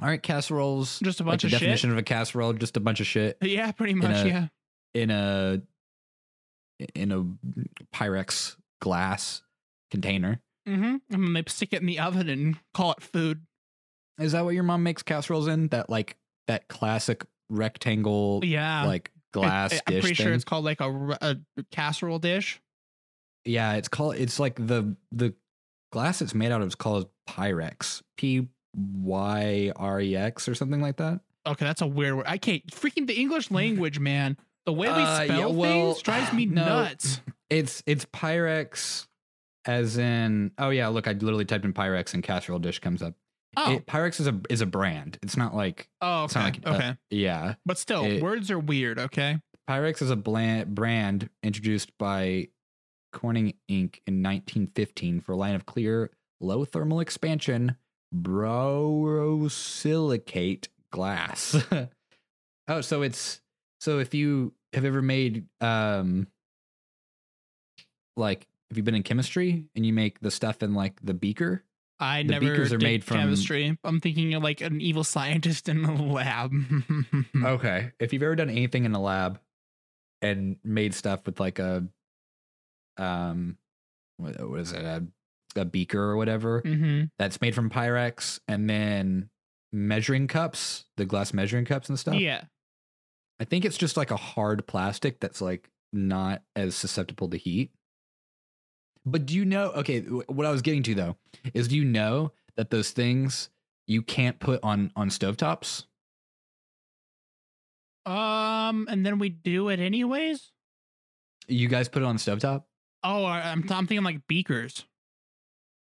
[0.00, 2.52] Aren't casseroles Just a like bunch the of definition of a casserole?
[2.52, 4.24] Just a bunch of shit Yeah, pretty much.
[4.24, 4.46] a- yeah.
[4.94, 5.62] in a
[6.94, 7.24] in a
[7.96, 9.42] Pyrex glass
[9.90, 10.40] container.
[10.68, 10.84] Mm-hmm.
[10.84, 13.46] And then they stick it in the oven and call it food.
[14.18, 15.68] Is that what your mom makes casseroles in?
[15.68, 16.16] That like
[16.48, 18.84] that classic rectangle Yeah.
[18.84, 20.34] like glass It- I'm dish pretty sure thing?
[20.34, 21.36] it's called like a, a
[21.70, 22.60] casserole dish.
[23.44, 24.16] Yeah, it's called.
[24.16, 25.34] It's like the the
[25.92, 28.02] glass it's made out of is called Pyrex.
[28.18, 31.20] P Y R E X or something like that.
[31.46, 32.26] Okay, that's a weird word.
[32.28, 34.36] I can't freaking the English language, man.
[34.66, 36.64] The way we Uh, yeah, spell well, things drives me no.
[36.64, 37.20] nuts.
[37.48, 39.06] It's it's Pyrex,
[39.64, 40.50] as in.
[40.58, 43.14] Oh yeah, look, I literally typed in Pyrex and casserole dish comes up.
[43.56, 45.18] Oh, It, Pyrex is a is a brand.
[45.22, 46.96] It's not like oh, okay, like uh, okay.
[47.10, 47.54] yeah.
[47.64, 48.98] but still, it- words are weird.
[48.98, 49.38] Okay,
[49.70, 52.48] Pyrex is a bland, brand introduced by
[53.12, 54.00] Corning Inc.
[54.06, 56.10] in 1915 for a line of clear,
[56.40, 57.76] low thermal expansion
[58.14, 61.56] borosilicate glass.
[62.68, 63.40] oh, so it's
[63.80, 66.26] so if you have ever made um
[68.16, 71.62] like have you've been in chemistry and you make the stuff in like the beaker?
[71.98, 73.78] I The never beakers are did made from- chemistry.
[73.82, 76.52] I'm thinking of like an evil scientist in the lab.
[77.42, 77.92] Okay.
[77.98, 79.40] If you've ever done anything in a lab
[80.20, 81.86] and made stuff with like a
[82.98, 83.56] um
[84.18, 85.04] what, what is it a,
[85.56, 89.30] a beaker or whatever hmm that's made from Pyrex and then
[89.72, 92.16] measuring cups, the glass measuring cups and stuff.
[92.16, 92.44] Yeah,
[93.40, 97.70] I think it's just like a hard plastic that's like not as susceptible to heat.
[99.04, 99.70] But do you know?
[99.70, 101.16] Okay, what I was getting to though
[101.54, 103.50] is, do you know that those things
[103.86, 105.84] you can't put on on stovetops?
[108.04, 110.52] Um, and then we do it anyways.
[111.48, 112.64] You guys put it on the stovetop?
[113.02, 114.84] Oh, I'm, I'm thinking like beakers.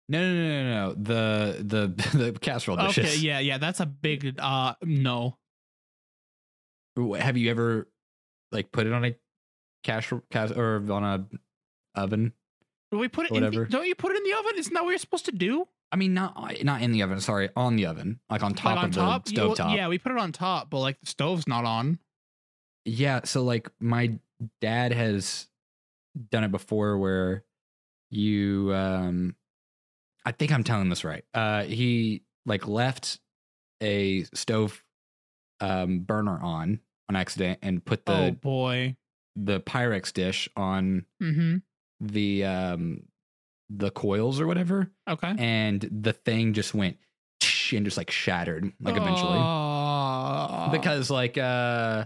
[0.10, 0.93] No, no, no, no, no.
[0.93, 3.06] The the the casserole dishes.
[3.06, 5.38] Okay, yeah, yeah, that's a big uh no.
[7.18, 7.88] Have you ever
[8.51, 9.16] like put it on a
[9.84, 11.26] cash cas or on a
[11.95, 12.34] oven?
[12.91, 13.66] We put it in Whatever.
[13.66, 14.51] the, don't you put it in the oven?
[14.58, 15.68] Isn't that what you're supposed to do?
[15.91, 17.20] I mean, not not in the oven.
[17.22, 19.26] Sorry, on the oven, like on top like on of top?
[19.26, 19.76] the Yeah, well.
[19.76, 21.99] Yeah, we put it on top, but like the stove's not on.
[22.86, 24.20] Yeah, so like my
[24.60, 25.47] dad has
[26.30, 27.43] done it before where
[28.12, 29.36] you um
[30.26, 31.24] I think I'm telling this right.
[31.34, 33.19] Uh he like left
[33.82, 34.84] a stove
[35.59, 38.95] um burner on on accident and put the oh boy.
[39.36, 41.57] the Pyrex dish on Mm-hmm.
[42.01, 43.03] the um
[43.69, 45.34] the coils or whatever Okay.
[45.38, 46.97] and the thing just went
[47.71, 50.69] and just like shattered like eventually Oh.
[50.71, 52.05] because like uh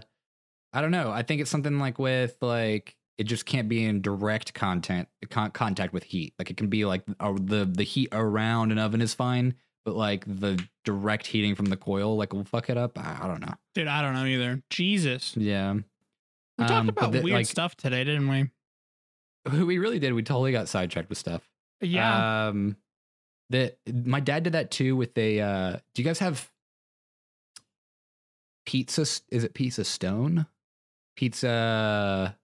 [0.72, 4.00] i don't know i think it's something like with like it just can't be in
[4.00, 8.08] direct content con- contact with heat like it can be like uh, the the heat
[8.12, 9.54] around an oven is fine
[9.84, 13.26] but like the direct heating from the coil like will fuck it up i, I
[13.26, 14.62] don't know dude, I don't know either.
[14.70, 15.36] Jesus.
[15.36, 15.82] yeah We
[16.58, 18.50] talked Um, but about weird like- stuff today, didn't we?
[19.64, 21.42] we really did we totally got sidetracked with stuff
[21.80, 22.48] Yeah.
[22.48, 22.76] um
[23.50, 26.50] that my dad did that too with a uh do you guys have
[28.66, 30.46] pizza is it pizza stone
[31.16, 32.36] pizza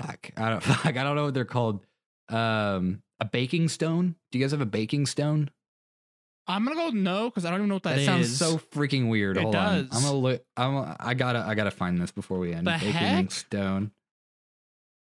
[0.00, 1.84] fuck, i don't fuck, i don't know what they're called
[2.28, 5.50] um a baking stone do you guys have a baking stone
[6.46, 8.04] I'm gonna go no because I don't even know what that, that is.
[8.06, 11.70] sounds so freaking weird It hold on I'm gonna look i'm i gotta i gotta
[11.70, 13.30] find this before we end The baking heck?
[13.30, 13.92] stone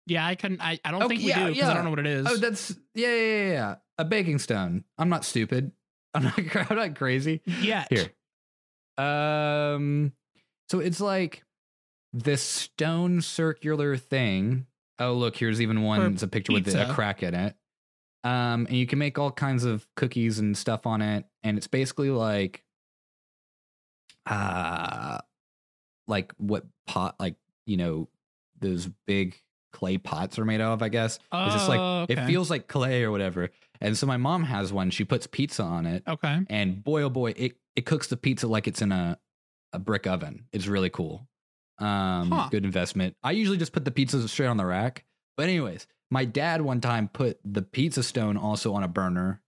[0.06, 0.60] Yeah, I couldn't.
[0.60, 2.26] I, I don't Okay, think we yeah, do because I don't know what it is.
[2.28, 3.14] oh that's yeah yeah
[3.46, 3.74] yeah, yeah.
[3.96, 5.72] a baking stone i'm not stupid
[6.14, 7.86] i'm not i'm not crazy yeah.
[7.88, 8.10] Here.
[8.98, 10.12] Um
[10.68, 11.42] so it's like
[12.12, 14.66] this stone circular thing.
[15.00, 16.12] Oh look, here's even one.
[16.12, 17.56] It's a picture with a crack in it.
[18.22, 21.66] Um and you can make all kinds of cookies and stuff on it and it's
[21.66, 22.62] basically like
[24.26, 25.18] uh
[26.06, 27.36] like what pot like,
[27.66, 28.08] you know,
[28.60, 29.40] those big
[29.72, 31.18] clay pots are made of, I guess.
[31.32, 33.50] It's just like Oh, it feels like clay or whatever.
[33.80, 34.90] And so my mom has one.
[34.90, 36.40] She puts pizza on it okay.
[36.50, 39.18] and boy oh boy it it cooks the pizza like it's in a
[39.72, 41.28] a brick oven it's really cool
[41.80, 42.48] um Huh.
[42.50, 43.16] good investment.
[43.22, 45.04] I usually just put the pizza straight on the rack.
[45.36, 49.40] But anyways my dad one time put the pizza stone also on a burner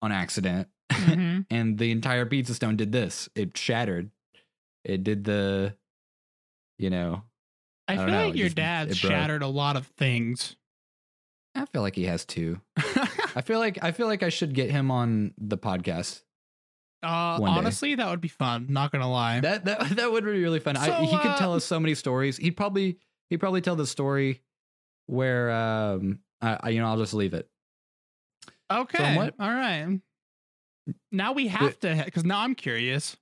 [0.00, 0.68] on accident.
[0.92, 3.28] Hmm and the entire pizza stone did this.
[3.34, 4.10] It shattered.
[4.84, 5.74] It did the
[6.78, 7.22] you know
[7.88, 10.56] I, I feel know, like your just- dad shattered a lot of things.
[11.54, 12.60] i feel like he has two
[13.36, 16.22] i feel like i feel like i should get him on the podcast
[17.02, 17.58] uh, One day.
[17.58, 18.66] honestly, that would be fun.
[18.68, 19.40] Not gonna lie.
[19.40, 20.76] That that that would be really fun.
[20.76, 22.36] I, So, he could uh, tell us so many stories.
[22.36, 22.98] He'd probably
[23.30, 24.42] he'd probably tell the story
[25.06, 27.48] where um I, I you know I'll just leave it.
[28.70, 29.16] okay.
[29.38, 30.00] All right.
[31.10, 33.16] Now we have to because now I'm curious.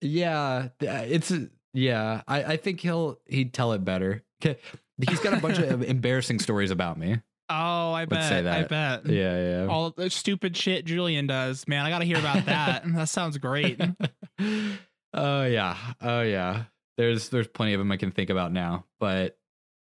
[0.00, 1.32] Yeah, it's
[1.72, 2.22] yeah.
[2.26, 4.24] I I think he'll he'd tell it better.
[4.40, 7.20] He's got a bunch of embarrassing stories about me.
[7.48, 8.28] Oh, I bet.
[8.28, 9.06] say I bet.
[9.06, 9.66] Yeah, yeah.
[9.68, 11.66] All the stupid shit Julian does.
[11.68, 12.82] Man, I got to hear about that.
[12.94, 13.80] that sounds great.
[14.40, 16.64] oh yeah, oh yeah.
[16.96, 19.38] There's there's plenty of them I can think about now, but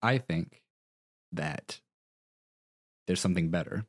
[0.02, 0.62] I think
[1.32, 1.80] that
[3.07, 3.86] there's something better.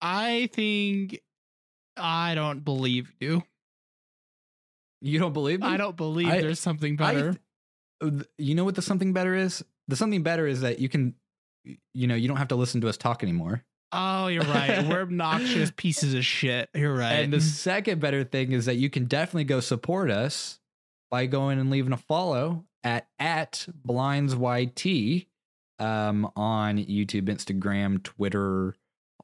[0.00, 1.20] I think
[1.96, 3.42] I don't believe you.
[5.00, 5.66] You don't believe me?
[5.66, 7.36] I don't believe I- there's something better.
[8.00, 9.64] th- you know what the something better is?
[9.88, 11.14] The something better is that you can,
[11.94, 13.62] you know, you don't have to listen to us talk anymore.
[13.92, 14.86] oh, you're right.
[14.88, 16.68] We're obnoxious pieces of shit.
[16.74, 17.12] You're right.
[17.20, 20.58] And the second better thing is that you can definitely go support us
[21.10, 25.26] by going and leaving a follow at at blindsyt
[25.78, 28.74] um, on YouTube, Instagram, Twitter,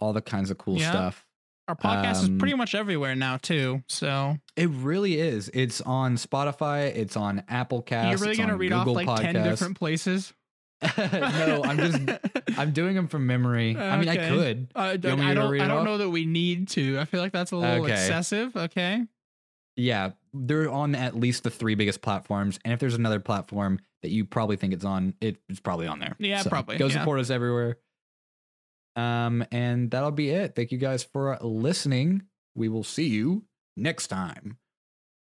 [0.01, 0.91] all the kinds of cool Yeah.
[0.91, 1.25] stuff.
[1.69, 3.83] Our podcast um, is pretty much everywhere now too.
[3.89, 5.51] So It really is.
[5.53, 6.95] It's on Spotify.
[6.97, 8.09] It's on Apple Cast.
[8.11, 10.33] you're really gonna read Google off like ten different places.
[10.99, 12.01] no, I'm just
[12.57, 13.77] I'm doing them from memory.
[13.77, 14.69] I mean, I could.
[14.75, 15.21] Want me I don't.
[15.21, 15.85] I don't off?
[15.85, 16.99] know that we need to.
[16.99, 17.93] I feel like that's a little Okay.
[17.93, 18.57] excessive.
[18.57, 19.05] Okay.
[19.77, 24.11] Yeah, they're on at least the three biggest platforms, and if there's another platform that
[24.11, 26.15] you probably think it's on, it's probably on there.
[26.19, 26.99] Yeah, probably, Go yeah.
[26.99, 27.79] support us everywhere.
[28.97, 30.55] Um, and that'll be it.
[30.57, 32.23] Thank you guys for listening.
[32.57, 33.45] We will see you
[33.77, 34.59] next time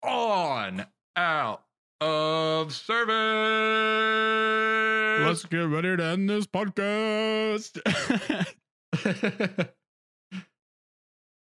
[0.04, 0.86] on
[1.16, 1.64] out
[2.02, 3.14] of service.
[5.26, 7.80] Let's get ready to end this podcast.
[9.58, 9.70] Bye.